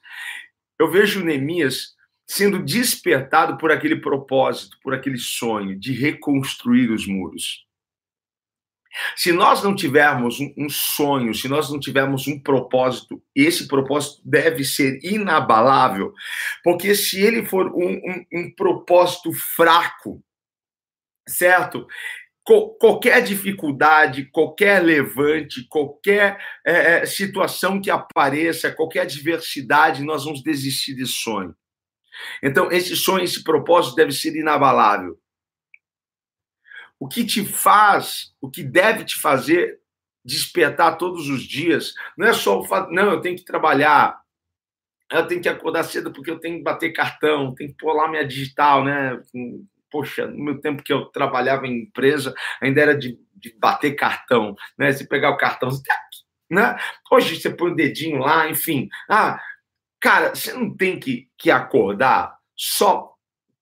eu 0.79 0.89
vejo 0.89 1.23
Neemias 1.23 1.93
sendo 2.27 2.63
despertado 2.63 3.57
por 3.57 3.71
aquele 3.71 3.97
propósito, 3.97 4.77
por 4.81 4.93
aquele 4.93 5.17
sonho 5.17 5.77
de 5.77 5.93
reconstruir 5.93 6.91
os 6.91 7.05
muros. 7.05 7.65
Se 9.15 9.31
nós 9.31 9.63
não 9.63 9.75
tivermos 9.75 10.39
um 10.39 10.69
sonho, 10.69 11.33
se 11.33 11.47
nós 11.47 11.69
não 11.71 11.79
tivermos 11.79 12.27
um 12.27 12.39
propósito, 12.39 13.21
esse 13.35 13.67
propósito 13.67 14.21
deve 14.23 14.63
ser 14.63 14.99
inabalável, 15.03 16.13
porque 16.63 16.93
se 16.93 17.19
ele 17.19 17.43
for 17.43 17.67
um, 17.73 17.95
um, 17.95 18.25
um 18.31 18.51
propósito 18.55 19.33
fraco, 19.33 20.23
certo? 21.27 21.87
Qualquer 22.43 23.23
dificuldade, 23.23 24.25
qualquer 24.25 24.83
levante, 24.83 25.65
qualquer 25.67 26.37
é, 26.65 27.05
situação 27.05 27.81
que 27.81 27.89
apareça, 27.89 28.71
qualquer 28.71 29.01
adversidade, 29.01 30.03
nós 30.03 30.25
vamos 30.25 30.43
desistir 30.43 30.93
desse 30.93 31.13
sonho. 31.13 31.55
Então, 32.41 32.71
esse 32.71 32.95
sonho, 32.95 33.23
esse 33.23 33.43
propósito 33.43 33.95
deve 33.95 34.11
ser 34.11 34.35
inabalável. 34.35 35.17
O 36.99 37.07
que 37.07 37.25
te 37.25 37.43
faz, 37.45 38.33
o 38.39 38.49
que 38.49 38.63
deve 38.63 39.03
te 39.03 39.19
fazer 39.19 39.79
despertar 40.23 40.97
todos 40.97 41.27
os 41.27 41.43
dias, 41.43 41.93
não 42.17 42.27
é 42.27 42.33
só 42.33 42.59
o 42.59 42.63
fato, 42.63 42.91
não, 42.91 43.11
eu 43.11 43.19
tenho 43.19 43.35
que 43.35 43.43
trabalhar, 43.43 44.21
eu 45.11 45.27
tenho 45.27 45.41
que 45.41 45.49
acordar 45.49 45.83
cedo 45.83 46.13
porque 46.13 46.31
eu 46.31 46.39
tenho 46.39 46.57
que 46.57 46.63
bater 46.63 46.93
cartão, 46.93 47.53
tenho 47.53 47.71
que 47.71 47.77
pôr 47.77 47.93
lá 47.93 48.07
minha 48.07 48.25
digital, 48.25 48.85
né? 48.85 49.21
Poxa, 49.93 50.27
no 50.27 50.43
meu 50.43 50.59
tempo 50.59 50.83
que 50.83 50.91
eu 50.91 51.05
trabalhava 51.05 51.67
em 51.67 51.83
empresa, 51.83 52.33
ainda 52.59 52.81
era 52.81 52.97
de, 52.97 53.17
de 53.35 53.55
bater 53.57 53.95
cartão, 53.95 54.55
né? 54.77 54.91
Se 54.91 55.07
pegar 55.07 55.29
o 55.29 55.37
cartão, 55.37 55.69
né? 56.51 56.75
Hoje 57.09 57.39
você 57.39 57.49
põe 57.49 57.71
o 57.71 57.75
dedinho 57.75 58.17
lá, 58.17 58.49
enfim. 58.49 58.89
Ah, 59.09 59.39
Cara, 60.03 60.35
você 60.35 60.51
não 60.51 60.75
tem 60.75 60.99
que, 60.99 61.29
que 61.37 61.49
acordar 61.49 62.35
só 62.57 63.13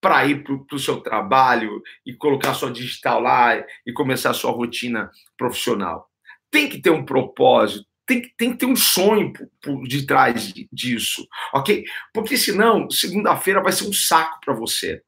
para 0.02 0.26
ir 0.26 0.44
para 0.44 0.76
o 0.76 0.80
seu 0.80 1.00
trabalho 1.00 1.84
e 2.04 2.16
colocar 2.16 2.56
sua 2.56 2.72
digital 2.72 3.22
lá 3.22 3.64
e 3.86 3.94
começar 3.94 4.32
a 4.32 4.34
sua 4.34 4.50
rotina 4.50 5.12
profissional. 5.38 6.10
Tem 6.50 6.68
que 6.68 6.82
ter 6.82 6.90
um 6.90 7.06
propósito, 7.06 7.86
tem, 8.08 8.24
tem 8.36 8.54
que 8.54 8.58
ter 8.58 8.66
um 8.66 8.76
sonho 8.76 9.32
por, 9.32 9.48
por 9.62 9.88
de 9.88 10.04
trás 10.08 10.52
disso, 10.74 11.28
ok? 11.54 11.84
Porque 12.12 12.36
senão, 12.36 12.90
segunda-feira 12.90 13.62
vai 13.62 13.72
ser 13.72 13.88
um 13.88 13.94
saco 13.94 14.40
para 14.44 14.56
você. 14.56 15.04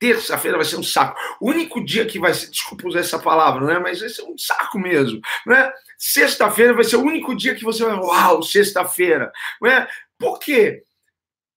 Terça-feira 0.00 0.56
vai 0.56 0.64
ser 0.64 0.76
um 0.76 0.82
saco. 0.82 1.14
O 1.38 1.50
único 1.50 1.84
dia 1.84 2.06
que 2.06 2.18
vai 2.18 2.32
ser, 2.32 2.50
desculpa 2.50 2.88
usar 2.88 3.00
essa 3.00 3.18
palavra, 3.18 3.66
né? 3.66 3.78
Mas 3.78 4.00
vai 4.00 4.08
ser 4.08 4.22
um 4.22 4.36
saco 4.36 4.78
mesmo, 4.78 5.20
né? 5.46 5.70
Sexta-feira 5.98 6.72
vai 6.72 6.84
ser 6.84 6.96
o 6.96 7.02
único 7.02 7.36
dia 7.36 7.54
que 7.54 7.62
você 7.62 7.84
vai, 7.84 7.94
uau, 7.94 8.42
sexta-feira, 8.42 9.30
né? 9.60 9.86
Por 10.18 10.38
quê? 10.38 10.82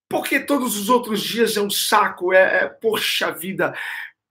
Porque 0.10 0.42
todos 0.42 0.78
os 0.78 0.90
outros 0.90 1.24
dias 1.24 1.56
é 1.56 1.62
um 1.62 1.70
saco, 1.70 2.34
é, 2.34 2.66
é 2.66 2.68
poxa 2.68 3.32
vida, 3.32 3.74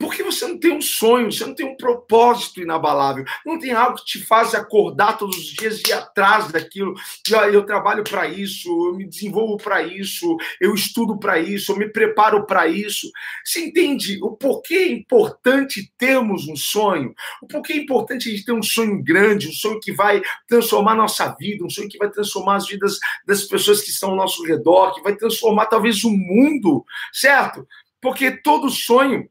porque 0.02 0.24
você 0.24 0.48
não 0.48 0.58
tem 0.58 0.72
um 0.72 0.82
sonho, 0.82 1.30
você 1.30 1.46
não 1.46 1.54
tem 1.54 1.64
um 1.64 1.76
propósito 1.76 2.60
inabalável, 2.60 3.24
não 3.46 3.56
tem 3.56 3.70
algo 3.70 3.96
que 3.98 4.04
te 4.04 4.26
faz 4.26 4.52
acordar 4.52 5.16
todos 5.16 5.38
os 5.38 5.44
dias 5.44 5.78
e 5.78 5.90
ir 5.90 5.92
atrás 5.92 6.50
daquilo. 6.50 6.94
Que, 7.24 7.32
ó, 7.36 7.44
eu 7.44 7.64
trabalho 7.64 8.02
para 8.02 8.26
isso, 8.26 8.68
eu 8.68 8.96
me 8.96 9.06
desenvolvo 9.06 9.56
para 9.56 9.80
isso, 9.80 10.36
eu 10.60 10.74
estudo 10.74 11.20
para 11.20 11.38
isso, 11.38 11.70
eu 11.70 11.76
me 11.76 11.88
preparo 11.88 12.44
para 12.44 12.66
isso. 12.66 13.08
Você 13.44 13.60
entende 13.66 14.18
o 14.20 14.32
porquê 14.32 14.74
é 14.74 14.90
importante 14.90 15.92
termos 15.96 16.48
um 16.48 16.56
sonho? 16.56 17.14
O 17.40 17.46
porquê 17.46 17.74
é 17.74 17.76
importante 17.76 18.28
a 18.28 18.32
gente 18.32 18.44
ter 18.44 18.52
um 18.52 18.62
sonho 18.62 19.00
grande, 19.04 19.46
um 19.46 19.52
sonho 19.52 19.78
que 19.78 19.92
vai 19.92 20.20
transformar 20.48 20.96
nossa 20.96 21.32
vida, 21.38 21.64
um 21.64 21.70
sonho 21.70 21.88
que 21.88 21.98
vai 21.98 22.10
transformar 22.10 22.56
as 22.56 22.66
vidas 22.66 22.98
das 23.24 23.44
pessoas 23.44 23.80
que 23.80 23.90
estão 23.90 24.10
ao 24.10 24.16
nosso 24.16 24.42
redor, 24.42 24.96
que 24.96 25.02
vai 25.02 25.14
transformar 25.14 25.66
talvez 25.66 26.02
o 26.02 26.10
mundo, 26.10 26.84
certo? 27.12 27.64
Porque 28.00 28.32
todo 28.32 28.68
sonho 28.68 29.30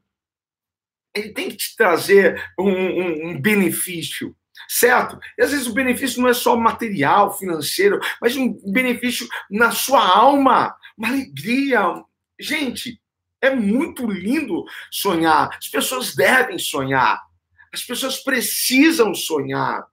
ele 1.14 1.30
tem 1.30 1.50
que 1.50 1.56
te 1.56 1.76
trazer 1.76 2.42
um, 2.58 2.70
um, 2.70 3.30
um 3.30 3.40
benefício 3.40 4.34
certo? 4.68 5.18
E 5.38 5.42
às 5.42 5.50
vezes 5.50 5.66
o 5.66 5.74
benefício 5.74 6.20
não 6.20 6.28
é 6.28 6.34
só 6.34 6.56
material, 6.56 7.36
financeiro, 7.36 8.00
mas 8.20 8.36
um 8.36 8.52
benefício 8.72 9.28
na 9.50 9.70
sua 9.70 10.02
alma, 10.02 10.74
uma 10.96 11.08
alegria. 11.08 11.82
Gente, 12.40 13.00
é 13.40 13.54
muito 13.54 14.06
lindo 14.06 14.64
sonhar. 14.90 15.50
As 15.58 15.68
pessoas 15.68 16.14
devem 16.14 16.58
sonhar. 16.58 17.20
As 17.72 17.82
pessoas 17.82 18.22
precisam 18.22 19.14
sonhar. 19.14 19.86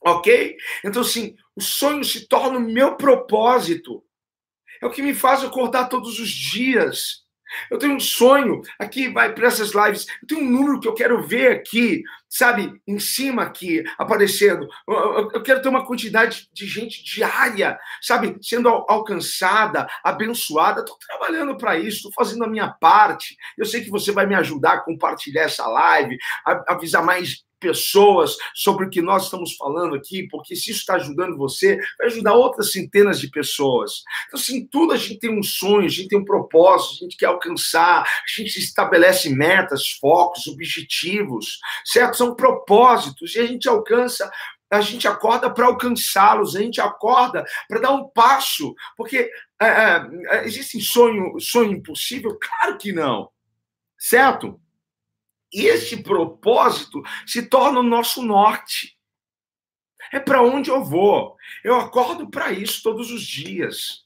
Ok? 0.00 0.56
Então, 0.84 1.02
assim, 1.02 1.34
o 1.56 1.60
sonho 1.60 2.04
se 2.04 2.28
torna 2.28 2.58
o 2.58 2.72
meu 2.72 2.96
propósito. 2.96 4.04
É 4.82 4.86
o 4.86 4.90
que 4.90 5.02
me 5.02 5.14
faz 5.14 5.42
acordar 5.42 5.88
todos 5.88 6.20
os 6.20 6.28
dias. 6.28 7.23
Eu 7.70 7.78
tenho 7.78 7.94
um 7.94 8.00
sonho 8.00 8.62
aqui, 8.78 9.08
vai 9.08 9.32
para 9.32 9.46
essas 9.46 9.72
lives. 9.72 10.06
Eu 10.22 10.28
tenho 10.28 10.42
um 10.42 10.50
número 10.50 10.80
que 10.80 10.88
eu 10.88 10.94
quero 10.94 11.22
ver 11.26 11.52
aqui, 11.52 12.02
sabe, 12.28 12.80
em 12.86 12.98
cima 12.98 13.42
aqui, 13.42 13.84
aparecendo. 13.98 14.68
Eu, 14.86 15.42
quero 15.42 15.62
ter 15.62 15.68
uma 15.68 15.86
quantidade 15.86 16.48
de 16.52 16.66
gente 16.66 17.02
diária, 17.04 17.78
sabe, 18.00 18.36
sendo 18.42 18.68
al 18.68 18.84
alcançada, 18.88 19.86
abençoada. 20.02 20.80
Estou 20.80 20.98
trabalhando 20.98 21.56
para 21.56 21.78
isso, 21.78 21.96
estou 21.98 22.12
fazendo 22.12 22.44
a 22.44 22.48
minha 22.48 22.68
parte. 22.68 23.36
Eu 23.56 23.64
sei 23.64 23.82
que 23.82 23.90
você 23.90 24.12
vai 24.12 24.26
me 24.26 24.34
ajudar 24.34 24.74
a 24.74 24.80
compartilhar 24.80 25.42
essa 25.42 25.66
live, 25.66 26.16
a 26.46 26.74
avisar 26.74 27.04
mais 27.04 27.44
pessoas 27.64 28.36
sobre 28.54 28.84
o 28.84 28.90
que 28.90 29.00
nós 29.00 29.24
estamos 29.24 29.56
falando 29.56 29.94
aqui, 29.94 30.28
porque 30.28 30.54
se 30.54 30.70
isso 30.70 30.80
está 30.80 30.96
ajudando 30.96 31.38
você, 31.38 31.78
vai 31.98 32.08
ajudar 32.08 32.34
outras 32.34 32.72
centenas 32.72 33.18
de 33.18 33.30
pessoas. 33.30 34.02
Então, 34.26 34.38
assim, 34.38 34.66
tudo 34.66 34.92
a 34.92 34.96
gente 34.98 35.18
tem 35.18 35.30
um 35.30 35.42
sonho, 35.42 35.86
a 35.86 35.88
gente 35.88 36.08
tem 36.08 36.18
um 36.18 36.24
propósito, 36.24 36.92
a 36.92 37.04
gente 37.04 37.16
quer 37.16 37.26
alcançar, 37.26 38.02
a 38.02 38.40
gente 38.40 38.58
estabelece 38.58 39.30
metas, 39.30 39.92
focos, 39.98 40.46
objetivos, 40.46 41.58
certo? 41.86 42.18
São 42.18 42.34
propósitos 42.34 43.34
e 43.34 43.40
a 43.40 43.46
gente 43.46 43.66
alcança 43.66 44.30
a 44.70 44.80
gente 44.80 45.06
acorda 45.06 45.48
para 45.48 45.66
alcançá-los, 45.66 46.56
a 46.56 46.60
gente 46.60 46.80
acorda 46.80 47.44
para 47.68 47.80
dar 47.80 47.92
um 47.92 48.08
passo, 48.08 48.74
porque 48.96 49.30
é, 49.60 49.66
é, 49.66 50.44
existe 50.46 50.80
sonho, 50.80 51.38
sonho 51.38 51.72
impossível? 51.72 52.36
Claro 52.40 52.76
que 52.76 52.90
não, 52.90 53.30
certo? 53.96 54.60
E 55.54 55.66
esse 55.66 56.02
propósito 56.02 57.00
se 57.24 57.46
torna 57.46 57.78
o 57.78 57.84
nosso 57.84 58.22
norte. 58.22 58.98
É 60.12 60.18
para 60.18 60.42
onde 60.42 60.68
eu 60.68 60.84
vou. 60.84 61.36
Eu 61.62 61.76
acordo 61.76 62.28
para 62.28 62.50
isso 62.50 62.82
todos 62.82 63.12
os 63.12 63.22
dias. 63.22 64.04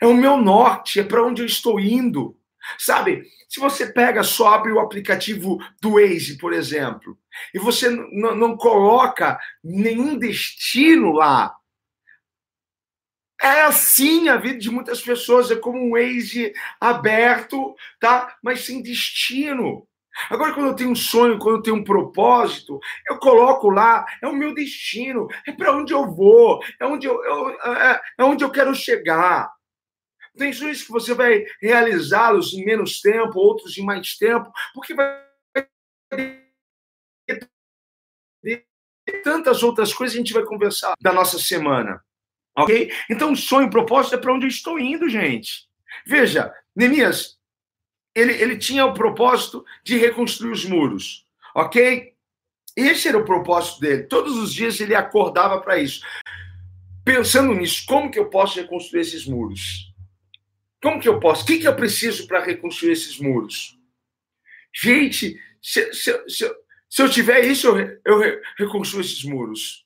É 0.00 0.06
o 0.06 0.14
meu 0.14 0.36
norte, 0.36 1.00
é 1.00 1.04
para 1.04 1.24
onde 1.24 1.42
eu 1.42 1.46
estou 1.46 1.80
indo. 1.80 2.38
Sabe, 2.78 3.24
se 3.48 3.58
você 3.58 3.92
pega, 3.92 4.22
só 4.22 4.54
abre 4.54 4.70
o 4.72 4.80
aplicativo 4.80 5.58
do 5.80 5.92
Waze, 5.92 6.36
por 6.38 6.52
exemplo, 6.52 7.18
e 7.54 7.58
você 7.58 7.88
não 7.88 8.56
coloca 8.56 9.38
nenhum 9.64 10.18
destino 10.18 11.12
lá, 11.12 11.54
é 13.40 13.62
assim 13.62 14.28
a 14.28 14.36
vida 14.36 14.58
de 14.58 14.70
muitas 14.70 15.00
pessoas, 15.00 15.50
é 15.50 15.56
como 15.56 15.78
um 15.78 15.92
Waze 15.92 16.52
aberto, 16.80 17.74
tá? 18.00 18.36
Mas 18.42 18.64
sem 18.64 18.82
destino. 18.82 19.87
Agora, 20.30 20.52
quando 20.52 20.68
eu 20.68 20.76
tenho 20.76 20.90
um 20.90 20.96
sonho, 20.96 21.38
quando 21.38 21.56
eu 21.56 21.62
tenho 21.62 21.76
um 21.76 21.84
propósito, 21.84 22.80
eu 23.08 23.18
coloco 23.18 23.70
lá, 23.70 24.04
é 24.22 24.26
o 24.26 24.34
meu 24.34 24.54
destino, 24.54 25.28
é 25.46 25.52
para 25.52 25.72
onde 25.72 25.92
eu 25.92 26.06
vou, 26.06 26.60
é 26.80 26.86
onde 26.86 27.06
eu, 27.06 27.22
eu 27.24 27.50
é, 27.74 28.00
é 28.18 28.24
onde 28.24 28.44
eu 28.44 28.50
quero 28.50 28.74
chegar. 28.74 29.50
Tem 30.36 30.52
sonhos 30.52 30.82
que 30.82 30.92
você 30.92 31.14
vai 31.14 31.44
realizá-los 31.60 32.52
em 32.54 32.64
menos 32.64 33.00
tempo, 33.00 33.38
outros 33.38 33.76
em 33.76 33.84
mais 33.84 34.16
tempo, 34.16 34.50
porque 34.72 34.94
vai 34.94 35.26
tantas 39.24 39.62
outras 39.62 39.92
coisas 39.92 40.14
a 40.14 40.18
gente 40.18 40.32
vai 40.32 40.44
conversar 40.44 40.94
da 41.00 41.12
nossa 41.12 41.38
semana. 41.38 42.02
Ok? 42.56 42.92
Então, 43.08 43.34
sonho, 43.36 43.70
propósito 43.70 44.16
é 44.16 44.18
para 44.18 44.32
onde 44.32 44.46
eu 44.46 44.50
estou 44.50 44.78
indo, 44.78 45.08
gente. 45.08 45.68
Veja, 46.06 46.52
Neemias, 46.74 47.37
ele, 48.18 48.32
ele 48.34 48.56
tinha 48.56 48.84
o 48.84 48.94
propósito 48.94 49.64
de 49.84 49.96
reconstruir 49.96 50.50
os 50.50 50.64
muros. 50.64 51.26
Ok? 51.54 52.12
Esse 52.76 53.08
era 53.08 53.18
o 53.18 53.24
propósito 53.24 53.80
dele. 53.80 54.04
Todos 54.04 54.36
os 54.36 54.52
dias 54.52 54.80
ele 54.80 54.94
acordava 54.94 55.60
para 55.60 55.78
isso. 55.78 56.00
Pensando 57.04 57.54
nisso, 57.54 57.84
como 57.86 58.10
que 58.10 58.18
eu 58.18 58.28
posso 58.28 58.60
reconstruir 58.60 59.00
esses 59.00 59.26
muros? 59.26 59.92
Como 60.82 61.00
que 61.00 61.08
eu 61.08 61.18
posso? 61.18 61.42
O 61.42 61.46
que, 61.46 61.58
que 61.58 61.66
eu 61.66 61.74
preciso 61.74 62.26
para 62.26 62.44
reconstruir 62.44 62.92
esses 62.92 63.18
muros? 63.18 63.76
Gente, 64.72 65.40
se, 65.60 65.92
se, 65.92 66.24
se, 66.28 66.56
se 66.88 67.02
eu 67.02 67.10
tiver 67.10 67.44
isso, 67.44 67.66
eu, 67.66 68.22
eu 68.22 68.40
reconstruo 68.56 69.00
esses 69.00 69.24
muros. 69.24 69.84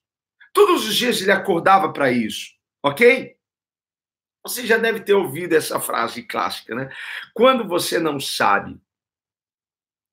Todos 0.52 0.86
os 0.86 0.94
dias 0.94 1.20
ele 1.22 1.32
acordava 1.32 1.92
para 1.92 2.12
isso, 2.12 2.50
ok? 2.82 3.36
Você 4.44 4.66
já 4.66 4.76
deve 4.76 5.00
ter 5.00 5.14
ouvido 5.14 5.54
essa 5.54 5.78
frase 5.80 6.22
clássica, 6.22 6.74
né? 6.74 6.92
Quando 7.32 7.66
você 7.66 7.98
não 7.98 8.18
sabe 8.18 8.80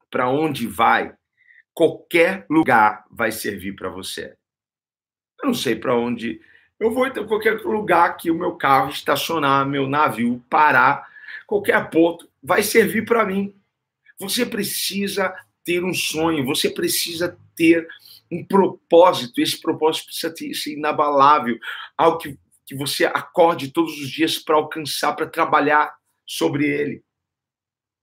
para 0.09 0.29
onde 0.29 0.67
vai, 0.67 1.15
qualquer 1.73 2.45
lugar 2.49 3.05
vai 3.09 3.31
servir 3.31 3.75
para 3.75 3.89
você. 3.89 4.35
Eu 5.41 5.47
não 5.47 5.53
sei 5.53 5.75
para 5.75 5.95
onde 5.95 6.41
eu 6.79 6.91
vou 6.91 7.05
então 7.05 7.27
qualquer 7.27 7.59
lugar 7.61 8.15
que 8.15 8.31
o 8.31 8.35
meu 8.35 8.55
carro 8.55 8.89
estacionar, 8.89 9.67
meu 9.67 9.87
navio 9.87 10.43
parar, 10.49 11.05
qualquer 11.45 11.89
ponto 11.89 12.29
vai 12.41 12.63
servir 12.63 13.03
para 13.03 13.25
mim. 13.25 13.53
Você 14.17 14.45
precisa 14.45 15.35
ter 15.65 15.83
um 15.83 15.93
sonho, 15.93 16.45
você 16.45 16.69
precisa 16.69 17.37
ter 17.53 17.85
um 18.31 18.45
propósito. 18.45 19.41
Esse 19.41 19.59
propósito 19.59 20.05
precisa 20.05 20.33
ser 20.55 20.73
inabalável, 20.73 21.59
algo 21.97 22.17
que, 22.17 22.39
que 22.69 22.75
você 22.75 23.03
acorde 23.03 23.71
todos 23.71 23.99
os 23.99 24.11
dias 24.11 24.37
para 24.37 24.55
alcançar, 24.55 25.15
para 25.15 25.25
trabalhar 25.25 25.91
sobre 26.23 26.67
ele. 26.67 27.03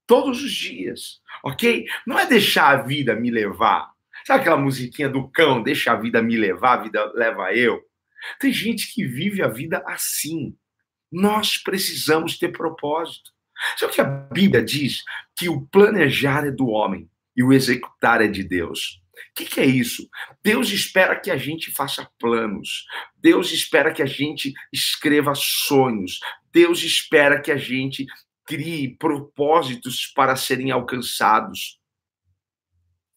Todos 0.05 0.43
os 0.43 0.51
dias, 0.51 1.21
ok? 1.41 1.85
Não 2.05 2.19
é 2.19 2.25
deixar 2.25 2.77
a 2.77 2.81
vida 2.81 3.15
me 3.15 3.31
levar. 3.31 3.89
Sabe 4.25 4.41
aquela 4.41 4.57
musiquinha 4.57 5.07
do 5.07 5.29
cão, 5.29 5.63
deixa 5.63 5.93
a 5.93 5.95
vida 5.95 6.21
me 6.21 6.35
levar, 6.35 6.79
a 6.79 6.83
vida 6.83 7.13
leva 7.15 7.53
eu? 7.53 7.81
Tem 8.41 8.51
gente 8.51 8.93
que 8.93 9.05
vive 9.05 9.41
a 9.41 9.47
vida 9.47 9.81
assim. 9.87 10.53
Nós 11.09 11.57
precisamos 11.57 12.37
ter 12.37 12.49
propósito. 12.49 13.31
Sabe 13.77 13.93
o 13.93 13.95
que 13.95 14.01
a 14.01 14.03
Bíblia 14.03 14.61
diz? 14.61 15.01
Que 15.33 15.47
o 15.47 15.65
planejar 15.67 16.45
é 16.45 16.51
do 16.51 16.67
homem 16.67 17.09
e 17.33 17.41
o 17.41 17.53
executar 17.53 18.21
é 18.21 18.27
de 18.27 18.43
Deus. 18.43 19.01
O 19.31 19.33
que, 19.35 19.45
que, 19.45 19.59
é 19.59 19.65
isso? 19.65 20.07
Deus 20.43 20.69
espera 20.69 21.19
que 21.19 21.31
a 21.31 21.37
gente 21.37 21.71
faça 21.71 22.09
planos. 22.19 22.85
Deus 23.17 23.51
espera 23.51 23.91
que 23.91 24.01
a 24.01 24.05
gente 24.05 24.53
escreva 24.71 25.33
sonhos. 25.35 26.19
Deus 26.51 26.83
espera 26.83 27.41
que 27.41 27.51
a 27.51 27.57
gente 27.57 28.05
crie 28.45 28.95
propósitos 28.97 30.07
para 30.15 30.35
serem 30.35 30.71
alcançados. 30.71 31.79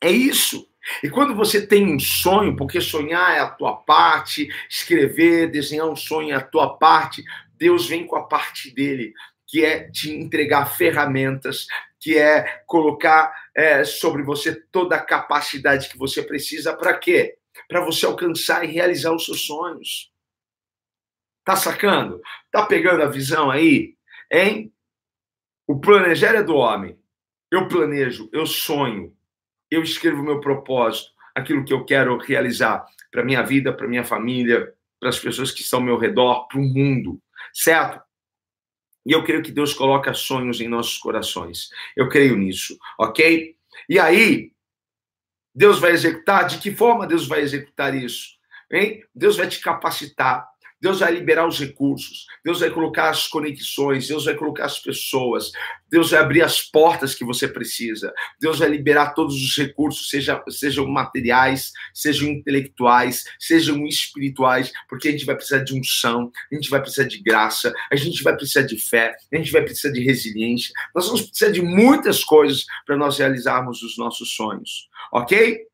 É 0.03 0.11
isso. 0.11 0.67
E 1.03 1.11
quando 1.11 1.35
você 1.35 1.67
tem 1.67 1.95
um 1.95 1.99
sonho, 1.99 2.57
porque 2.57 2.81
sonhar 2.81 3.37
é 3.37 3.41
a 3.41 3.51
tua 3.51 3.77
parte, 3.77 4.49
escrever, 4.69 5.51
desenhar 5.51 5.87
um 5.87 5.97
sonho 5.97 6.33
é 6.33 6.35
a 6.35 6.41
tua 6.41 6.79
parte, 6.79 7.23
Deus 7.57 7.87
vem 7.87 8.07
com 8.07 8.17
a 8.17 8.27
parte 8.27 8.71
dele, 8.75 9.13
que 9.51 9.65
é 9.65 9.91
te 9.91 10.15
entregar 10.15 10.77
ferramentas, 10.77 11.67
que 11.99 12.17
é 12.17 12.63
colocar 12.67 13.35
é, 13.55 13.83
sobre 13.83 14.23
você 14.23 14.55
toda 14.55 14.95
a 14.95 15.05
capacidade 15.05 15.89
que 15.89 15.99
você 15.99 16.23
precisa 16.23 16.73
para 16.73 16.97
quê? 16.97 17.37
Para 17.69 17.85
você 17.85 18.07
alcançar 18.07 18.65
e 18.65 18.69
realizar 18.69 19.13
os 19.13 19.25
seus 19.25 19.45
sonhos. 19.45 20.13
Tá 21.45 21.57
sacando? 21.57 22.21
Tá 22.53 22.65
pegando 22.65 23.03
a 23.03 23.09
visão 23.09 23.51
aí? 23.51 23.97
Hein? 24.31 24.73
O 25.67 25.81
planejar 25.81 26.37
é 26.37 26.45
do 26.45 26.55
homem. 26.55 26.97
Eu 27.51 27.67
planejo, 27.67 28.31
eu 28.33 28.47
sonho, 28.47 29.13
eu 29.69 29.83
escrevo 29.83 30.23
meu 30.23 30.39
propósito, 30.39 31.11
aquilo 31.35 31.65
que 31.65 31.73
eu 31.73 31.85
quero 31.85 32.17
realizar 32.19 32.87
para 33.11 33.25
minha 33.25 33.43
vida, 33.43 33.73
para 33.73 33.89
minha 33.89 34.05
família, 34.05 34.73
para 35.01 35.09
as 35.09 35.19
pessoas 35.19 35.51
que 35.51 35.63
estão 35.63 35.81
ao 35.81 35.85
meu 35.85 35.99
redor, 35.99 36.47
para 36.47 36.61
o 36.61 36.63
mundo, 36.63 37.21
certo? 37.53 38.01
E 39.07 39.13
eu 39.13 39.25
creio 39.25 39.43
que 39.43 39.53
Deus 39.53 39.73
coloca 39.73 40.13
sonhos 40.13 40.61
em 40.61 40.69
nossos 40.69 40.99
corações. 40.99 41.71
Eu 41.97 42.09
creio 42.09 42.37
nisso, 42.37 42.79
ok? 42.99 43.57
E 43.89 43.99
aí, 43.99 44.53
Deus 45.55 45.79
vai 45.79 45.93
executar? 45.93 46.47
De 46.47 46.59
que 46.59 46.71
forma 46.71 47.07
Deus 47.07 47.27
vai 47.27 47.41
executar 47.41 47.95
isso? 47.95 48.39
Hein? 48.71 49.05
Deus 49.15 49.37
vai 49.37 49.49
te 49.49 49.61
capacitar. 49.61 50.50
Deus 50.81 51.01
vai 51.01 51.13
liberar 51.13 51.47
os 51.47 51.59
recursos, 51.59 52.27
Deus 52.45 52.61
vai 52.61 52.71
colocar 52.71 53.11
as 53.11 53.27
conexões, 53.27 54.09
Deus 54.09 54.25
vai 54.25 54.35
colocar 54.35 54.65
as 54.65 54.79
pessoas, 54.79 55.53
Deus 55.91 56.11
vai 56.11 56.21
abrir 56.21 56.43
as 56.43 56.61
portas 56.63 57.15
que 57.15 57.25
você 57.25 57.47
precisa, 57.47 58.13
Deus 58.41 58.59
vai 58.59 58.69
liberar 58.69 59.13
todos 59.15 59.35
os 59.35 59.57
recursos, 59.57 60.09
seja, 60.09 60.43
sejam 60.49 60.87
materiais, 60.87 61.73
sejam 61.93 62.29
intelectuais, 62.29 63.25
sejam 63.39 63.87
espirituais, 63.87 64.73
porque 64.89 65.09
a 65.09 65.13
gente 65.13 65.27
vai 65.27 65.35
precisar 65.35 65.59
de 65.59 65.75
unção, 65.75 66.33
a 66.51 66.55
gente 66.55 66.71
vai 66.71 66.81
precisar 66.81 67.05
de 67.05 67.21
graça, 67.23 67.73
a 67.91 67.97
gente 67.97 68.23
vai 68.23 68.35
precisar 68.35 68.63
de 68.63 68.79
fé, 68.79 69.15
a 69.33 69.37
gente 69.37 69.53
vai 69.53 69.63
precisar 69.63 69.93
de 69.93 70.01
resiliência, 70.01 70.73
nós 70.95 71.07
vamos 71.07 71.23
precisar 71.23 71.51
de 71.51 71.61
muitas 71.61 72.25
coisas 72.25 72.65
para 72.87 72.97
nós 72.97 73.19
realizarmos 73.19 73.83
os 73.83 73.99
nossos 73.99 74.33
sonhos, 74.35 74.89
ok? 75.13 75.70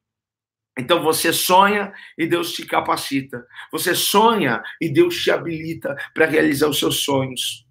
Então 0.78 1.02
você 1.02 1.32
sonha 1.32 1.92
e 2.18 2.26
Deus 2.26 2.52
te 2.52 2.66
capacita. 2.66 3.46
Você 3.72 3.94
sonha 3.94 4.62
e 4.80 4.88
Deus 4.88 5.22
te 5.22 5.30
habilita 5.30 5.96
para 6.12 6.26
realizar 6.26 6.68
os 6.68 6.78
seus 6.78 7.02
sonhos. 7.02 7.66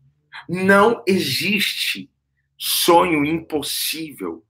Não 0.49 1.03
existe 1.07 2.09
sonho 2.57 3.23
impossível 3.23 4.43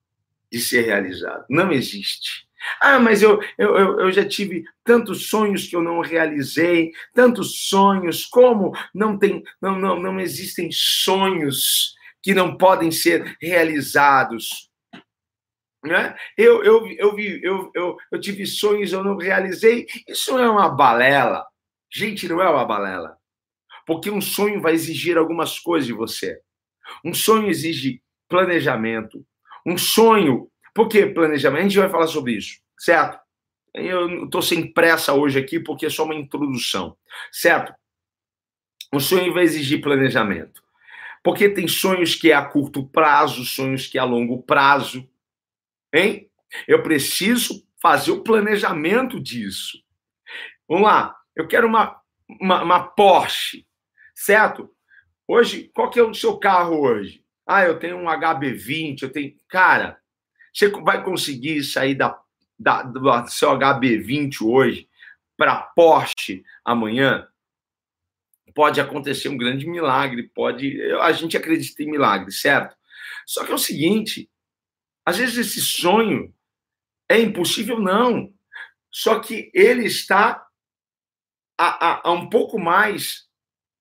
de 0.51 0.59
ser 0.59 0.85
realizado. 0.85 1.45
Não 1.49 1.71
existe. 1.71 2.45
Ah, 2.79 2.99
mas 2.99 3.21
eu, 3.21 3.39
eu, 3.57 3.99
eu 3.99 4.11
já 4.11 4.25
tive 4.27 4.63
tantos 4.83 5.27
sonhos 5.27 5.67
que 5.67 5.75
eu 5.75 5.83
não 5.83 6.01
realizei, 6.01 6.91
tantos 7.13 7.67
sonhos, 7.67 8.25
como 8.25 8.75
não 8.93 9.19
tem, 9.19 9.43
não, 9.61 9.77
não, 9.77 10.01
não 10.01 10.19
existem 10.19 10.69
sonhos 10.71 11.93
que 12.23 12.33
não 12.33 12.57
podem 12.57 12.89
ser 12.89 13.37
realizados. 13.39 14.69
Né? 15.85 16.15
Eu, 16.37 16.63
eu, 16.63 16.87
eu, 16.97 17.15
vi, 17.15 17.39
eu, 17.43 17.71
eu, 17.75 17.97
eu 18.11 18.19
tive 18.19 18.45
sonhos, 18.45 18.91
eu 18.91 19.03
não 19.03 19.17
realizei. 19.17 19.85
Isso 20.07 20.31
não 20.33 20.43
é 20.43 20.49
uma 20.49 20.69
balela. 20.69 21.45
Gente, 21.93 22.27
não 22.27 22.41
é 22.41 22.49
uma 22.49 22.65
balela. 22.65 23.17
Porque 23.85 24.09
um 24.09 24.21
sonho 24.21 24.61
vai 24.61 24.73
exigir 24.73 25.17
algumas 25.17 25.59
coisas 25.59 25.85
de 25.85 25.93
você. 25.93 26.39
Um 27.03 27.13
sonho 27.13 27.47
exige 27.47 28.01
planejamento. 28.27 29.25
Um 29.65 29.77
sonho. 29.77 30.49
Por 30.73 30.87
que 30.87 31.05
planejamento? 31.05 31.59
A 31.59 31.63
gente 31.63 31.79
vai 31.79 31.89
falar 31.89 32.07
sobre 32.07 32.33
isso, 32.33 32.59
certo? 32.77 33.19
Eu 33.73 34.25
estou 34.25 34.41
sem 34.41 34.71
pressa 34.71 35.13
hoje 35.13 35.39
aqui 35.39 35.59
porque 35.59 35.85
é 35.85 35.89
só 35.89 36.03
uma 36.03 36.15
introdução, 36.15 36.97
certo? 37.31 37.73
Um 38.91 38.99
sonho 38.99 39.33
vai 39.33 39.43
exigir 39.43 39.81
planejamento. 39.81 40.63
Porque 41.23 41.49
tem 41.49 41.67
sonhos 41.67 42.15
que 42.15 42.31
é 42.31 42.35
a 42.35 42.45
curto 42.45 42.87
prazo, 42.87 43.43
sonhos 43.45 43.87
que 43.87 43.97
é 43.97 44.01
a 44.01 44.05
longo 44.05 44.43
prazo. 44.43 45.09
Hein? 45.95 46.29
Eu 46.67 46.83
preciso 46.83 47.65
fazer 47.81 48.11
o 48.11 48.21
planejamento 48.21 49.19
disso. 49.19 49.77
Vamos 50.67 50.87
lá. 50.87 51.15
Eu 51.35 51.47
quero 51.47 51.67
uma, 51.67 51.95
uma, 52.41 52.63
uma 52.63 52.87
Porsche, 52.87 53.65
certo? 54.13 54.69
Hoje, 55.27 55.71
qual 55.73 55.89
que 55.89 55.99
é 55.99 56.03
o 56.03 56.13
seu 56.13 56.37
carro 56.37 56.81
hoje? 56.81 57.23
Ah, 57.47 57.63
eu 57.63 57.79
tenho 57.79 57.97
um 57.97 58.05
HB20, 58.05 59.03
eu 59.03 59.11
tenho. 59.11 59.35
Cara, 59.47 59.97
você 60.53 60.67
vai 60.67 61.03
conseguir 61.03 61.63
sair 61.63 61.95
da, 61.95 62.19
da, 62.57 62.83
do 62.83 63.27
seu 63.29 63.51
HB20 63.51 64.41
hoje 64.41 64.89
para 65.37 65.61
Porsche 65.75 66.43
amanhã, 66.63 67.27
pode 68.53 68.79
acontecer 68.81 69.29
um 69.29 69.37
grande 69.37 69.67
milagre, 69.67 70.31
pode. 70.33 70.81
A 71.01 71.11
gente 71.11 71.37
acredita 71.37 71.83
em 71.83 71.91
milagre, 71.91 72.31
certo? 72.31 72.75
Só 73.25 73.45
que 73.45 73.51
é 73.51 73.55
o 73.55 73.59
seguinte: 73.59 74.29
às 75.05 75.17
vezes 75.17 75.37
esse 75.37 75.61
sonho 75.61 76.33
é 77.09 77.19
impossível, 77.19 77.79
não. 77.79 78.33
Só 78.91 79.19
que 79.19 79.51
ele 79.53 79.85
está 79.85 80.45
a, 81.57 81.91
a, 81.91 82.09
a 82.09 82.11
um 82.11 82.29
pouco 82.29 82.59
mais 82.59 83.25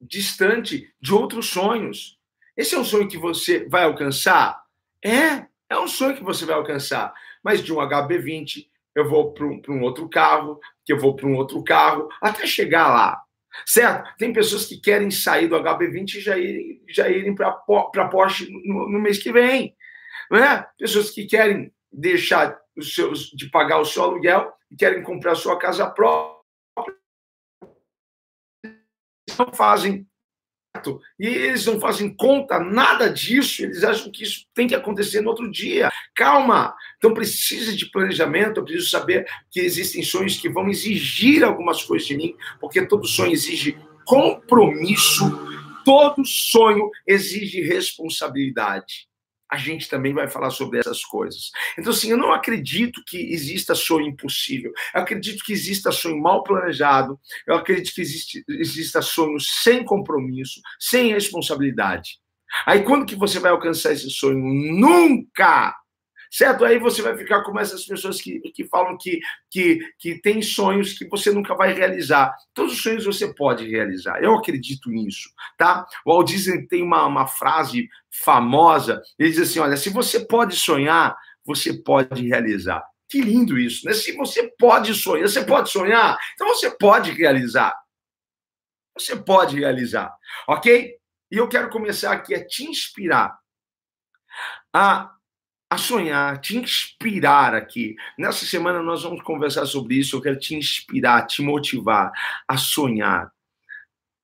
distante 0.01 0.93
de 1.01 1.15
outros 1.15 1.49
sonhos. 1.49 2.19
Esse 2.57 2.75
é 2.75 2.79
um 2.79 2.85
sonho 2.85 3.09
que 3.09 3.19
você 3.19 3.67
vai 3.69 3.85
alcançar? 3.85 4.63
É, 5.03 5.47
é 5.69 5.79
um 5.79 5.89
sonho 5.89 6.17
que 6.17 6.23
você 6.23 6.45
vai 6.45 6.55
alcançar. 6.55 7.13
Mas 7.43 7.63
de 7.63 7.73
um 7.73 7.77
HB20, 7.77 8.69
eu 8.95 9.09
vou 9.09 9.33
para 9.33 9.47
um, 9.47 9.61
um 9.69 9.83
outro 9.83 10.09
carro, 10.09 10.61
que 10.85 10.93
eu 10.93 10.99
vou 10.99 11.17
para 11.17 11.27
um 11.27 11.35
outro 11.35 11.63
carro, 11.65 12.09
até 12.21 12.47
chegar 12.47 12.89
lá. 12.89 13.21
Certo? 13.67 14.17
Tem 14.17 14.33
pessoas 14.33 14.67
que 14.67 14.81
querem 14.81 15.11
sair 15.11 15.49
do 15.49 15.57
HB20 15.57 16.15
e 16.15 16.21
já 16.21 16.37
irem, 16.37 16.83
já 16.89 17.09
irem 17.09 17.35
para 17.35 17.49
a 17.49 18.09
Porsche 18.09 18.51
no, 18.65 18.89
no, 18.89 18.99
mês 18.99 19.19
que 19.19 19.33
vem. 19.33 19.77
Não 20.35 20.43
é? 20.43 20.69
Pessoas 20.77 21.11
que 21.11 21.27
querem 21.27 21.73
deixar 21.93 22.59
os 22.77 22.93
seus, 22.93 23.31
de 23.31 23.49
pagar 23.51 23.79
o 23.79 23.85
seu 23.85 24.03
aluguel 24.03 24.53
e 24.69 24.75
querem 24.75 25.01
comprar 25.01 25.31
a 25.31 25.37
sua 25.37 25.57
casa 25.57 25.89
própria. 25.89 26.43
Não 29.39 29.53
fazem 29.55 30.05
e 31.21 31.29
eles 31.29 31.65
não 31.67 31.79
fazem 31.79 32.13
conta 32.13 32.59
nada 32.59 33.09
disso, 33.09 33.63
eles 33.63 33.85
acham 33.85 34.11
que 34.11 34.25
isso 34.25 34.45
tem 34.53 34.67
que 34.67 34.75
acontecer 34.75 35.21
no 35.21 35.29
outro 35.29 35.49
dia. 35.49 35.89
Calma! 36.17 36.75
Então 36.99 37.15
precisa 37.15 37.77
de 37.77 37.87
planejamento, 37.87 38.59
eu 38.59 38.65
preciso 38.65 38.91
saber 38.91 39.25
que 39.53 39.61
existem 39.61 40.03
sonhos 40.03 40.37
que 40.37 40.49
vão 40.49 40.69
exigir 40.69 41.45
algumas 41.45 41.85
coisas 41.85 42.09
de 42.09 42.17
mim, 42.17 42.37
porque 42.59 42.85
todo 42.85 43.07
sonho 43.07 43.31
exige 43.31 43.79
compromisso, 44.05 45.31
todo 45.85 46.27
sonho 46.27 46.91
exige 47.07 47.61
responsabilidade 47.61 49.09
a 49.55 49.57
gente 49.57 49.89
também 49.89 50.13
vai 50.13 50.29
falar 50.29 50.51
sobre 50.51 50.81
essas 50.81 51.05
coisas. 51.05 51.51
Então, 51.79 51.93
assim, 51.93 52.11
eu 52.11 52.17
não 52.17 52.33
acredito 52.33 53.03
que 53.07 53.17
exista 53.33 53.75
sonho 53.75 54.09
impossível. 54.09 54.73
Eu 54.93 55.01
acredito 55.01 55.45
que 55.45 55.53
exista 55.53 55.93
sonho 55.93 56.21
mal 56.21 56.43
planejado. 56.43 57.19
Eu 57.47 57.55
acredito 57.55 57.95
que 57.95 58.01
existe, 58.01 58.45
exista 58.49 59.01
sonho 59.01 59.39
sem 59.41 59.85
compromisso, 59.85 60.61
sem 60.79 61.13
responsabilidade. 61.13 62.19
Aí, 62.67 62.83
quando 62.83 63.07
que 63.07 63.17
você 63.17 63.39
vai 63.39 63.53
alcançar 63.53 63.93
esse 63.93 64.11
sonho? 64.11 64.39
Nunca! 64.39 65.75
Certo? 66.35 66.65
Aí 66.65 66.81
você 66.81 67.01
vai 67.01 67.17
ficar 67.17 67.45
como 67.45 67.61
essas 67.61 67.85
pessoas 67.87 68.21
que, 68.21 68.41
que 68.41 68.65
falam 68.65 68.99
que, 68.99 69.21
que, 69.49 69.79
que 69.97 70.21
tem 70.21 70.43
sonhos 70.43 70.93
que 70.93 71.07
você 71.07 71.31
nunca 71.31 71.55
vai 71.55 71.73
realizar. 71.73 72.35
Todos 72.53 72.73
os 72.73 72.83
sonhos 72.83 73.05
você 73.05 73.33
pode 73.33 73.65
realizar. 73.71 74.21
Eu 74.21 74.35
acredito 74.35 74.91
nisso, 74.91 75.31
tá? 75.57 75.87
O 76.05 76.13
Walt 76.13 76.27
Disney 76.27 76.67
tem 76.67 76.83
uma, 76.83 77.07
uma 77.07 77.29
frase 77.29 77.89
famosa, 78.11 79.01
ele 79.17 79.31
diz 79.31 79.49
assim, 79.49 79.61
olha, 79.61 79.77
se 79.77 79.91
você 79.91 80.27
pode 80.27 80.57
sonhar, 80.57 81.17
você 81.45 81.73
pode 81.73 82.27
realizar. 82.27 82.83
Que 83.09 83.21
lindo 83.21 83.57
isso, 83.57 83.87
né? 83.87 83.93
Se 83.93 84.11
você 84.17 84.53
pode 84.59 84.93
sonhar, 84.93 85.29
você 85.29 85.45
pode 85.45 85.71
sonhar, 85.71 86.19
então 86.35 86.49
você 86.49 86.69
pode 86.69 87.13
realizar. 87.13 87.77
Você 88.99 89.15
pode 89.15 89.57
realizar, 89.57 90.13
ok? 90.49 90.97
E 91.31 91.37
eu 91.37 91.49
quero 91.49 91.71
começar 91.71 92.13
aqui 92.13 92.35
a 92.35 92.45
te 92.45 92.65
inspirar 92.65 93.37
a 94.73 95.14
a 95.75 95.79
sonhar, 95.79 96.41
te 96.41 96.57
inspirar 96.57 97.55
aqui. 97.55 97.97
Nessa 98.17 98.47
semana 98.47 98.81
nós 98.81 99.03
vamos 99.03 99.23
conversar 99.23 99.67
sobre 99.67 99.97
isso. 99.97 100.17
Eu 100.17 100.23
quero 100.23 100.39
te 100.39 100.55
inspirar, 100.55 101.27
te 101.27 101.43
motivar 101.43 102.13
a 102.47 102.57
sonhar, 102.57 103.31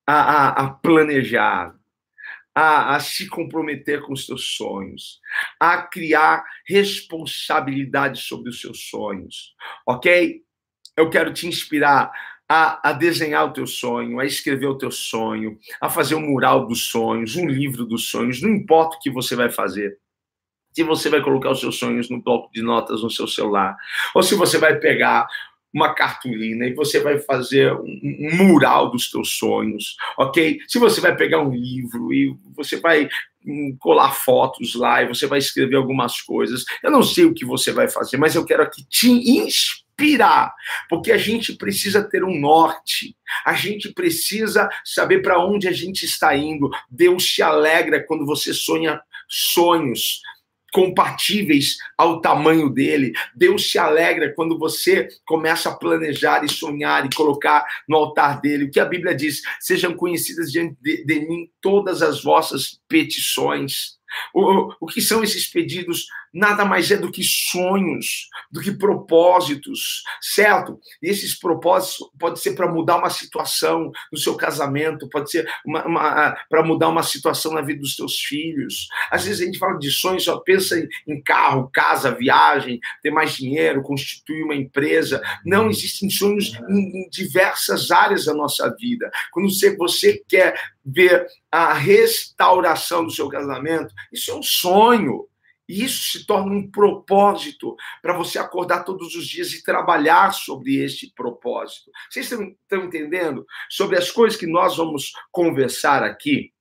a, 0.06 0.14
a, 0.14 0.48
a 0.48 0.70
planejar, 0.70 1.74
a, 2.54 2.94
a, 2.94 3.00
se 3.00 3.28
comprometer 3.28 4.00
com 4.02 4.12
os 4.12 4.26
seus 4.26 4.56
sonhos, 4.56 5.20
a 5.58 5.82
criar 5.82 6.44
responsabilidade 6.66 8.20
sobre 8.20 8.50
os 8.50 8.60
seus 8.60 8.88
sonhos, 8.88 9.54
ok? 9.86 10.42
Eu 10.96 11.10
quero 11.10 11.32
te 11.32 11.46
inspirar 11.46 12.12
a, 12.48 12.90
a, 12.90 12.92
desenhar 12.92 13.46
o 13.46 13.52
teu 13.52 13.66
sonho, 13.66 14.20
a 14.20 14.26
escrever 14.26 14.66
o 14.66 14.78
teu 14.78 14.90
sonho, 14.90 15.58
a 15.80 15.88
fazer 15.88 16.14
um 16.14 16.20
mural 16.20 16.66
dos 16.66 16.88
sonhos, 16.88 17.36
um 17.36 17.46
livro 17.46 17.84
dos 17.84 18.08
sonhos, 18.08 18.40
não 18.40 18.50
importa 18.50 18.96
o 18.96 19.00
que 19.00 19.10
você 19.10 19.34
vai 19.34 19.50
fazer 19.50 19.98
se 20.72 20.82
você 20.82 21.08
vai 21.08 21.22
colocar 21.22 21.50
os 21.50 21.60
seus 21.60 21.78
sonhos 21.78 22.08
no 22.08 22.22
bloco 22.22 22.50
de 22.52 22.62
notas 22.62 23.02
no 23.02 23.10
seu 23.10 23.26
celular, 23.26 23.76
ou 24.14 24.22
se 24.22 24.34
você 24.34 24.58
vai 24.58 24.76
pegar 24.78 25.26
uma 25.72 25.94
cartolina 25.94 26.66
e 26.66 26.74
você 26.74 26.98
vai 27.00 27.18
fazer 27.18 27.72
um, 27.72 28.36
mural 28.36 28.90
dos 28.90 29.10
teus 29.10 29.38
sonhos, 29.38 29.96
ok? 30.18 30.58
Se 30.66 30.78
você 30.78 31.00
vai 31.00 31.16
pegar 31.16 31.40
um 31.40 31.54
livro 31.54 32.12
e 32.12 32.36
você 32.56 32.76
vai 32.76 33.08
hum, 33.46 33.76
colar 33.78 34.12
fotos 34.12 34.74
lá 34.74 35.02
e 35.02 35.08
você 35.08 35.26
vai 35.26 35.38
escrever 35.38 35.76
algumas 35.76 36.20
coisas, 36.20 36.64
eu 36.82 36.90
não 36.90 37.02
sei 37.02 37.24
o 37.24 37.34
que 37.34 37.44
você 37.44 37.72
vai 37.72 37.88
fazer, 37.88 38.16
mas 38.16 38.34
eu 38.34 38.44
quero 38.44 38.62
aqui 38.62 38.84
te 38.88 39.10
inspirar, 39.10 40.52
porque 40.88 41.12
a 41.12 41.18
gente 41.18 41.52
precisa 41.52 42.02
ter 42.02 42.24
um 42.24 42.38
norte, 42.38 43.16
a 43.46 43.52
gente 43.52 43.92
precisa 43.92 44.68
saber 44.84 45.22
para 45.22 45.38
onde 45.38 45.68
a 45.68 45.72
gente 45.72 46.04
está 46.04 46.36
indo. 46.36 46.68
Deus 46.90 47.32
se 47.32 47.42
alegra 47.42 48.04
quando 48.04 48.26
você 48.26 48.52
sonha 48.52 49.00
sonhos 49.28 50.20
compatíveis 50.72 51.76
ao 51.96 52.20
tamanho 52.20 52.70
dele. 52.70 53.12
Deus 53.34 53.70
se 53.70 53.78
alegra 53.78 54.32
quando 54.34 54.58
você 54.58 55.08
começa 55.26 55.68
a 55.68 55.74
planejar 55.74 56.44
e 56.44 56.52
sonhar 56.52 57.04
e 57.04 57.14
colocar 57.14 57.64
no 57.88 57.96
altar 57.96 58.40
dele. 58.40 58.64
O 58.64 58.70
que 58.70 58.80
a 58.80 58.84
Bíblia 58.84 59.14
diz: 59.14 59.42
sejam 59.58 59.94
conhecidas 59.94 60.50
diante 60.50 60.76
de, 60.80 61.04
de 61.04 61.20
mim 61.26 61.50
todas 61.60 62.02
as 62.02 62.22
vossas 62.22 62.80
petições. 62.88 63.98
O, 64.34 64.72
o 64.80 64.86
que 64.86 65.00
são 65.00 65.22
esses 65.22 65.46
pedidos? 65.46 66.06
Nada 66.32 66.64
mais 66.64 66.90
é 66.90 66.96
do 66.96 67.10
que 67.10 67.22
sonhos, 67.24 68.28
do 68.50 68.60
que 68.60 68.70
propósitos, 68.70 70.02
certo? 70.20 70.78
E 71.02 71.08
esses 71.08 71.36
propósitos 71.36 72.08
pode 72.18 72.40
ser 72.40 72.54
para 72.54 72.70
mudar 72.70 72.98
uma 72.98 73.10
situação 73.10 73.90
no 74.12 74.18
seu 74.18 74.36
casamento, 74.36 75.08
pode 75.08 75.30
ser 75.30 75.48
para 76.48 76.62
mudar 76.64 76.88
uma 76.88 77.02
situação 77.02 77.52
na 77.52 77.60
vida 77.60 77.80
dos 77.80 77.96
seus 77.96 78.20
filhos. 78.20 78.86
Às 79.10 79.24
vezes 79.24 79.42
a 79.42 79.44
gente 79.44 79.58
fala 79.58 79.78
de 79.78 79.90
sonhos, 79.90 80.24
só 80.24 80.38
pensa 80.38 80.78
em, 80.78 80.88
em 81.06 81.20
carro, 81.20 81.68
casa, 81.72 82.14
viagem, 82.14 82.78
ter 83.02 83.10
mais 83.10 83.32
dinheiro, 83.32 83.82
constituir 83.82 84.44
uma 84.44 84.54
empresa. 84.54 85.20
Não, 85.44 85.68
existem 85.68 86.08
sonhos 86.10 86.52
em, 86.68 87.04
em 87.04 87.08
diversas 87.10 87.90
áreas 87.90 88.26
da 88.26 88.34
nossa 88.34 88.72
vida. 88.78 89.10
Quando 89.32 89.50
você, 89.50 89.76
você 89.76 90.22
quer 90.28 90.54
ver 90.84 91.26
a 91.50 91.72
restauração 91.72 93.04
do 93.04 93.10
seu 93.10 93.28
casamento, 93.28 93.92
isso 94.12 94.30
é 94.30 94.34
um 94.34 94.42
sonho. 94.42 95.26
E 95.70 95.84
isso 95.84 96.10
se 96.10 96.26
torna 96.26 96.52
um 96.52 96.68
propósito 96.68 97.76
para 98.02 98.12
você 98.12 98.40
acordar 98.40 98.82
todos 98.82 99.14
os 99.14 99.24
dias 99.24 99.52
e 99.52 99.62
trabalhar 99.62 100.34
sobre 100.34 100.82
este 100.82 101.12
propósito. 101.14 101.92
Vocês 102.10 102.28
estão 102.32 102.84
entendendo? 102.84 103.46
Sobre 103.70 103.96
as 103.96 104.10
coisas 104.10 104.36
que 104.36 104.48
nós 104.48 104.76
vamos 104.76 105.12
conversar 105.30 106.02
aqui. 106.02 106.52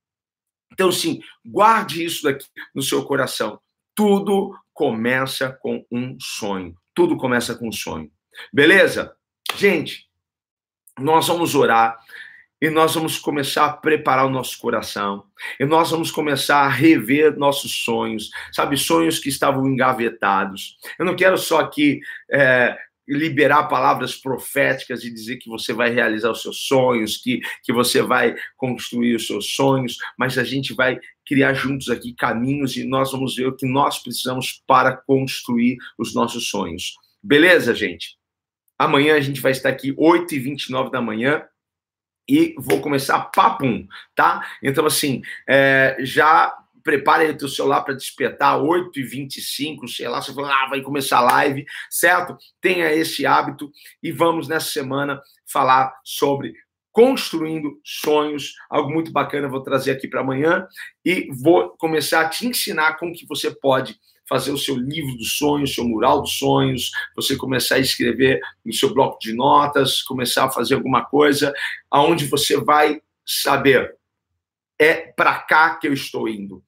Então, 0.71 0.91
sim, 0.91 1.23
guarde 1.43 2.05
isso 2.05 2.21
daqui 2.21 2.45
no 2.73 2.83
seu 2.83 3.03
coração. 3.03 3.59
Tudo 3.95 4.55
começa 4.71 5.51
com 5.59 5.83
um 5.91 6.15
sonho. 6.21 6.77
Tudo 6.93 7.17
começa 7.17 7.55
com 7.55 7.67
um 7.67 7.71
sonho. 7.71 8.11
Beleza? 8.53 9.15
Gente, 9.55 10.07
nós 10.99 11.27
vamos 11.27 11.55
orar 11.55 11.99
e 12.61 12.69
nós 12.69 12.93
vamos 12.93 13.17
começar 13.17 13.65
a 13.65 13.73
preparar 13.73 14.25
o 14.25 14.29
nosso 14.29 14.57
coração, 14.59 15.23
e 15.59 15.65
nós 15.65 15.91
vamos 15.91 16.11
começar 16.11 16.59
a 16.59 16.69
rever 16.69 17.37
nossos 17.37 17.83
sonhos, 17.83 18.29
sabe, 18.51 18.77
sonhos 18.77 19.19
que 19.19 19.29
estavam 19.29 19.67
engavetados. 19.67 20.77
Eu 20.97 21.05
não 21.05 21.15
quero 21.15 21.37
só 21.37 21.59
aqui 21.59 22.01
é, 22.31 22.77
liberar 23.09 23.63
palavras 23.63 24.15
proféticas 24.15 25.03
e 25.03 25.11
dizer 25.11 25.37
que 25.37 25.49
você 25.49 25.73
vai 25.73 25.89
realizar 25.89 26.29
os 26.29 26.41
seus 26.41 26.67
sonhos, 26.67 27.17
que, 27.17 27.39
que 27.63 27.73
você 27.73 28.01
vai 28.01 28.35
construir 28.55 29.15
os 29.15 29.25
seus 29.25 29.55
sonhos, 29.55 29.97
mas 30.17 30.37
a 30.37 30.43
gente 30.43 30.73
vai 30.73 30.99
criar 31.25 31.53
juntos 31.53 31.89
aqui 31.89 32.13
caminhos 32.13 32.77
e 32.77 32.83
nós 32.83 33.11
vamos 33.11 33.35
ver 33.35 33.47
o 33.47 33.55
que 33.55 33.65
nós 33.65 33.97
precisamos 33.99 34.63
para 34.67 34.95
construir 34.95 35.77
os 35.97 36.13
nossos 36.13 36.49
sonhos. 36.49 36.95
Beleza, 37.21 37.73
gente? 37.73 38.17
Amanhã 38.77 39.15
a 39.15 39.21
gente 39.21 39.41
vai 39.41 39.51
estar 39.51 39.69
aqui, 39.69 39.91
8h29 39.93 40.91
da 40.91 41.01
manhã 41.01 41.43
e 42.29 42.53
vou 42.59 42.79
começar 42.79 43.19
papum, 43.19 43.87
tá? 44.15 44.47
Então, 44.61 44.85
assim, 44.85 45.23
é, 45.49 45.97
já 46.01 46.55
prepare 46.83 47.25
aí 47.25 47.31
o 47.31 47.37
teu 47.37 47.47
celular 47.47 47.81
para 47.81 47.95
despertar 47.95 48.59
8h25, 48.59 49.87
sei 49.87 50.07
lá, 50.07 50.21
você 50.21 50.33
fala, 50.33 50.53
ah, 50.53 50.69
vai 50.69 50.81
começar 50.81 51.17
a 51.17 51.21
live, 51.21 51.65
certo? 51.89 52.37
Tenha 52.61 52.93
esse 52.93 53.25
hábito 53.25 53.71
e 54.01 54.11
vamos 54.11 54.47
nessa 54.47 54.69
semana 54.69 55.19
falar 55.51 55.93
sobre 56.03 56.53
construindo 56.91 57.79
sonhos, 57.83 58.55
algo 58.69 58.91
muito 58.91 59.11
bacana 59.11 59.47
vou 59.47 59.61
trazer 59.61 59.91
aqui 59.91 60.07
para 60.07 60.21
amanhã 60.21 60.67
e 61.05 61.29
vou 61.31 61.69
começar 61.77 62.21
a 62.21 62.29
te 62.29 62.47
ensinar 62.47 62.97
como 62.97 63.13
que 63.13 63.25
você 63.25 63.51
pode 63.51 63.97
fazer 64.29 64.51
o 64.51 64.57
seu 64.57 64.75
livro 64.75 65.17
dos 65.17 65.37
sonhos, 65.37 65.73
seu 65.73 65.83
mural 65.83 66.21
dos 66.21 66.37
sonhos, 66.37 66.91
você 67.15 67.35
começar 67.35 67.75
a 67.75 67.79
escrever 67.79 68.39
no 68.63 68.71
seu 68.71 68.93
bloco 68.93 69.17
de 69.19 69.33
notas, 69.33 70.03
começar 70.03 70.45
a 70.45 70.51
fazer 70.51 70.75
alguma 70.75 71.03
coisa 71.03 71.51
aonde 71.89 72.27
você 72.27 72.55
vai 72.55 73.01
saber 73.25 73.97
é 74.79 74.93
para 74.93 75.37
cá 75.39 75.75
que 75.75 75.87
eu 75.87 75.93
estou 75.93 76.29
indo. 76.29 76.63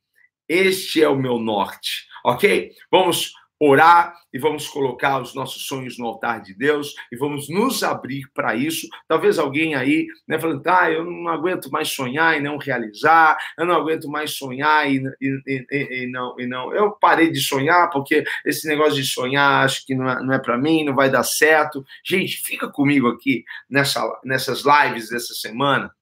Este 0.49 1.01
é 1.01 1.07
o 1.07 1.15
meu 1.15 1.39
norte, 1.39 2.07
ok? 2.25 2.73
Vamos 2.91 3.31
orar 3.61 4.15
e 4.33 4.39
vamos 4.39 4.67
colocar 4.67 5.21
os 5.21 5.35
nossos 5.35 5.67
sonhos 5.67 5.95
no 5.99 6.07
altar 6.07 6.41
de 6.41 6.51
Deus 6.51 6.95
e 7.11 7.15
vamos 7.15 7.47
nos 7.47 7.83
abrir 7.83 8.27
para 8.33 8.55
isso. 8.55 8.87
Talvez 9.07 9.37
alguém 9.37 9.75
aí, 9.75 10.07
né, 10.27 10.39
falando, 10.39 10.65
ah, 10.65 10.89
eu 10.89 11.05
não 11.05 11.27
aguento 11.27 11.69
mais 11.69 11.89
sonhar 11.89 12.35
e 12.35 12.41
não 12.41 12.57
realizar, 12.57 13.37
eu 13.55 13.67
não 13.67 13.75
aguento 13.75 14.09
mais 14.09 14.31
sonhar 14.31 14.91
e, 14.91 15.03
e, 15.21 15.41
e, 15.47 16.03
e 16.03 16.11
não, 16.11 16.35
e 16.39 16.47
não. 16.47 16.73
Eu 16.73 16.91
parei 16.93 17.29
de 17.29 17.39
sonhar 17.39 17.91
porque 17.91 18.23
esse 18.43 18.67
negócio 18.67 18.95
de 18.95 19.03
sonhar 19.03 19.63
acho 19.63 19.85
que 19.85 19.93
não 19.93 20.09
é, 20.09 20.23
não 20.23 20.33
é 20.33 20.39
para 20.39 20.57
mim, 20.57 20.83
não 20.83 20.95
vai 20.95 21.11
dar 21.11 21.23
certo. 21.23 21.85
Gente, 22.03 22.41
fica 22.43 22.67
comigo 22.67 23.09
aqui 23.09 23.45
nessa, 23.69 24.01
nessas 24.23 24.63
lives 24.65 25.09
dessa 25.09 25.35
semana, 25.35 25.93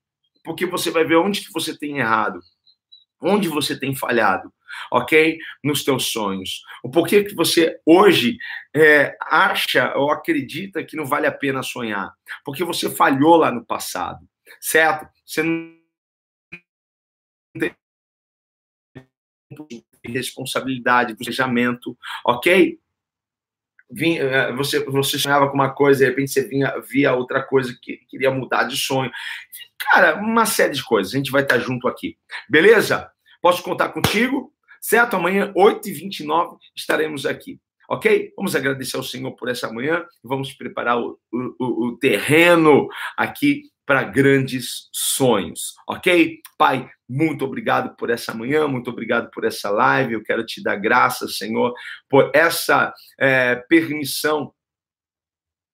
porque 0.45 0.65
você 0.65 0.91
vai 0.91 1.03
ver 1.03 1.17
onde 1.17 1.41
que 1.41 1.51
você 1.51 1.77
tem 1.77 1.97
errado, 1.97 2.39
onde 3.21 3.49
você 3.49 3.77
tem 3.77 3.93
falhado 3.93 4.49
ok? 4.91 5.37
Nos 5.63 5.83
teus 5.83 6.11
sonhos. 6.11 6.61
O 6.83 6.89
porquê 6.89 7.23
que 7.23 7.35
você 7.35 7.79
hoje 7.85 8.37
é, 8.75 9.15
acha 9.21 9.93
ou 9.95 10.11
acredita 10.11 10.83
que 10.83 10.95
não 10.95 11.05
vale 11.05 11.27
a 11.27 11.31
pena 11.31 11.63
sonhar? 11.63 12.13
Porque 12.43 12.63
você 12.63 12.89
falhou 12.89 13.37
lá 13.37 13.51
no 13.51 13.65
passado, 13.65 14.19
certo? 14.59 15.07
Você 15.25 15.43
não 15.43 15.79
tem 17.55 17.75
responsabilidade, 20.05 21.15
planejamento, 21.15 21.97
ok? 22.25 22.79
Vinha, 23.91 24.21
é, 24.21 24.53
você, 24.53 24.83
você 24.85 25.17
sonhava 25.17 25.47
com 25.49 25.55
uma 25.55 25.73
coisa, 25.73 25.99
de 25.99 26.09
repente 26.09 26.31
você 26.31 26.47
vinha, 26.47 26.79
via 26.79 27.13
outra 27.13 27.41
coisa 27.41 27.75
que 27.81 27.97
queria 28.07 28.29
mudar 28.29 28.63
de 28.63 28.77
sonho. 28.77 29.11
Cara, 29.79 30.15
uma 30.17 30.45
série 30.45 30.73
de 30.73 30.83
coisas. 30.83 31.13
A 31.13 31.17
gente 31.17 31.31
vai 31.31 31.41
estar 31.41 31.57
junto 31.57 31.87
aqui. 31.87 32.17
Beleza? 32.47 33.11
Posso 33.41 33.63
contar 33.63 33.89
contigo? 33.89 34.53
Certo? 34.81 35.15
Amanhã, 35.15 35.53
8h29, 35.55 36.57
estaremos 36.75 37.25
aqui. 37.25 37.59
Ok? 37.89 38.31
Vamos 38.37 38.55
agradecer 38.55 38.97
ao 38.97 39.03
Senhor 39.03 39.31
por 39.35 39.49
essa 39.49 39.71
manhã 39.73 40.05
vamos 40.23 40.53
preparar 40.53 40.99
o, 40.99 41.19
o, 41.31 41.87
o 41.87 41.97
terreno 41.97 42.87
aqui 43.17 43.63
para 43.89 44.03
grandes 44.03 44.87
sonhos, 44.93 45.73
ok? 45.87 46.37
Pai, 46.59 46.87
muito 47.09 47.43
obrigado 47.43 47.95
por 47.95 48.11
essa 48.11 48.31
manhã, 48.35 48.67
muito 48.67 48.91
obrigado 48.91 49.31
por 49.31 49.43
essa 49.43 49.71
live. 49.71 50.13
Eu 50.13 50.21
quero 50.21 50.45
te 50.45 50.61
dar 50.61 50.75
graças, 50.75 51.39
Senhor, 51.39 51.73
por 52.07 52.29
essa 52.35 52.93
é, 53.19 53.55
permissão 53.67 54.53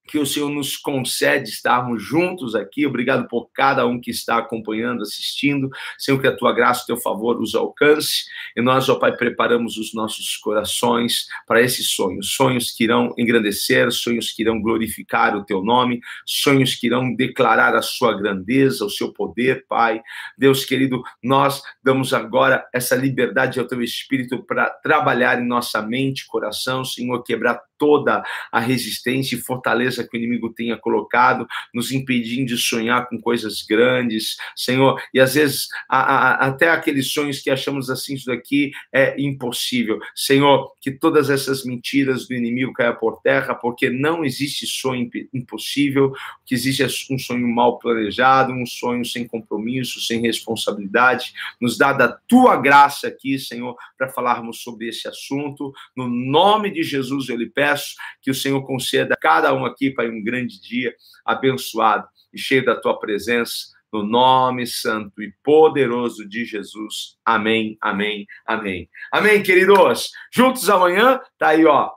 que 0.08 0.20
o 0.20 0.26
Senhor 0.26 0.50
nos 0.50 0.78
concede 0.78 1.50
estarmos 1.50 2.02
juntos 2.02 2.56
aqui. 2.56 2.86
Obrigado 2.86 3.28
por 3.28 3.50
cada 3.52 3.86
um 3.86 4.00
que 4.00 4.12
está 4.12 4.38
acompanhando, 4.38 5.02
assistindo. 5.02 5.70
Senhor, 5.98 6.20
que 6.20 6.28
a 6.28 6.36
tua 6.36 6.54
graça, 6.54 6.84
o 6.84 6.86
teu 6.86 6.98
favor 6.98 7.42
os 7.42 7.56
alcance. 7.56 8.26
E 8.56 8.62
nós, 8.62 8.88
ó 8.88 8.96
Pai, 8.96 9.16
preparamos 9.16 9.78
os 9.78 9.94
nossos 9.94 10.38
corações 10.38 11.28
para 11.48 11.62
esses 11.62 11.90
sonhos. 11.90 12.34
Sonhos 12.34 12.72
que 12.72 12.84
irão 12.84 13.14
engrandecer, 13.18 13.92
sonhos 13.92 14.32
que 14.32 14.44
irão 14.44 14.62
glorificar 14.62 15.36
o 15.36 15.44
teu 15.44 15.64
nome, 15.64 16.00
sonhos 16.26 16.76
que 16.76 16.88
irão 16.88 17.14
declarar 17.14 17.76
a 17.76 17.82
sua 17.82 18.14
grandeza, 18.14 18.86
o 18.86 18.90
seu 18.90 19.12
poder, 19.12 19.66
Pai. 19.68 20.02
Deus 20.38 20.66
querido, 20.66 21.04
nós 21.24 21.64
damos 21.84 22.14
agora 22.14 22.66
essa 22.74 22.96
liberdade 22.96 23.60
ao 23.60 23.68
teu 23.68 23.82
espírito 23.82 24.44
para 24.44 24.70
trabalhar 24.70 25.42
em 25.42 25.48
nossa 25.48 25.82
mente, 25.82 26.28
coração, 26.28 26.86
Senhor, 26.86 27.24
quebrar 27.24 27.60
toda 27.78 28.24
a 28.52 28.60
resistência 28.60 29.36
e 29.36 29.42
fortaleza 29.42 29.95
que 30.04 30.16
o 30.16 30.20
inimigo 30.20 30.54
tenha 30.54 30.78
colocado, 30.78 31.48
nos 31.74 31.92
impedindo 31.92 32.48
de 32.48 32.58
sonhar 32.58 33.08
com 33.08 33.20
coisas 33.20 33.62
grandes, 33.62 34.38
Senhor. 34.56 35.02
E 35.14 35.20
às 35.20 35.36
vezes 35.36 35.68
a, 35.90 36.00
a, 36.00 36.48
até 36.48 36.70
aqueles 36.70 37.12
sonhos 37.12 37.40
que 37.40 37.50
achamos 37.50 37.90
assim, 37.90 38.16
isso 38.16 38.28
daqui 38.28 38.72
é 38.92 39.20
impossível. 39.20 40.00
Senhor, 40.16 40.74
que 40.82 40.92
todas 40.92 41.30
essas 41.30 41.64
mentiras 41.64 42.28
do 42.28 42.34
inimigo 42.34 42.74
caiam 42.74 42.96
por 42.96 43.22
terra, 43.22 43.56
porque 43.56 43.90
não 43.90 44.24
existe 44.24 44.66
sonho 44.68 45.10
impossível, 45.34 46.14
que 46.46 46.54
existe 46.54 46.84
um 47.12 47.18
sonho 47.18 47.48
mal 47.48 47.80
planejado, 47.80 48.54
um 48.54 48.66
sonho 48.66 49.06
sem 49.06 49.28
compromisso, 49.28 50.02
sem 50.02 50.22
responsabilidade. 50.22 51.34
Nos 51.60 51.78
dá 51.78 51.94
da 51.94 52.08
tua 52.08 52.58
graça 52.58 53.08
aqui, 53.08 53.40
Senhor, 53.40 53.76
para 53.98 54.10
falarmos 54.10 54.62
sobre 54.62 54.88
esse 54.88 55.08
assunto. 55.08 55.74
No 55.96 56.08
nome 56.08 56.72
de 56.72 56.84
Jesus 56.84 57.30
eu 57.30 57.38
lhe 57.38 57.50
peço 57.50 57.96
que 58.22 58.32
o 58.32 58.36
Senhor 58.36 58.62
conceda 58.64 59.14
a 59.14 59.18
cada 59.18 59.54
um 59.54 59.66
aqui, 59.86 59.92
Pai, 59.92 60.10
um 60.10 60.24
grande 60.24 60.60
dia 60.60 60.96
abençoado 61.24 62.08
e 62.34 62.40
cheio 62.40 62.66
da 62.66 62.76
tua 62.76 63.00
presença, 63.00 63.54
no 63.92 64.04
nome 64.04 64.66
santo 64.66 65.22
e 65.22 65.32
poderoso 65.44 66.28
de 66.28 66.44
Jesus. 66.44 67.18
Amém, 67.24 67.78
amém, 67.80 68.26
amém. 68.46 68.90
Amém, 69.12 69.42
queridos. 69.42 70.10
Juntos 70.34 70.70
amanhã, 70.70 71.20
tá 71.38 71.50
aí, 71.50 71.66
ó. 71.66 71.92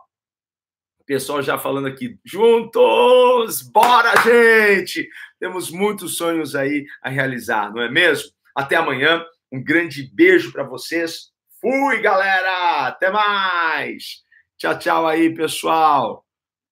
O 1.00 1.04
pessoal 1.04 1.42
já 1.42 1.56
falando 1.56 1.88
aqui, 1.88 2.18
juntos, 2.24 3.62
bora, 3.62 4.14
gente! 4.22 5.08
Temos 5.40 5.70
muitos 5.70 6.16
sonhos 6.16 6.54
aí 6.54 6.84
a 7.02 7.08
realizar, 7.08 7.72
não 7.72 7.80
é 7.80 7.90
mesmo? 7.90 8.30
Até 8.54 8.76
amanhã, 8.76 9.24
um 9.50 9.62
grande 9.62 10.02
beijo 10.14 10.52
para 10.52 10.64
vocês. 10.64 11.30
Fui, 11.60 12.00
galera! 12.00 12.86
Até 12.86 13.10
mais! 13.10 14.22
Tchau, 14.58 14.78
tchau 14.78 15.06
aí, 15.06 15.34
pessoal. 15.34 16.27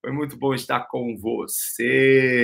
Foi 0.06 0.12
muito 0.12 0.36
bom 0.36 0.54
estar 0.54 0.86
com 0.86 1.16
você. 1.16 2.34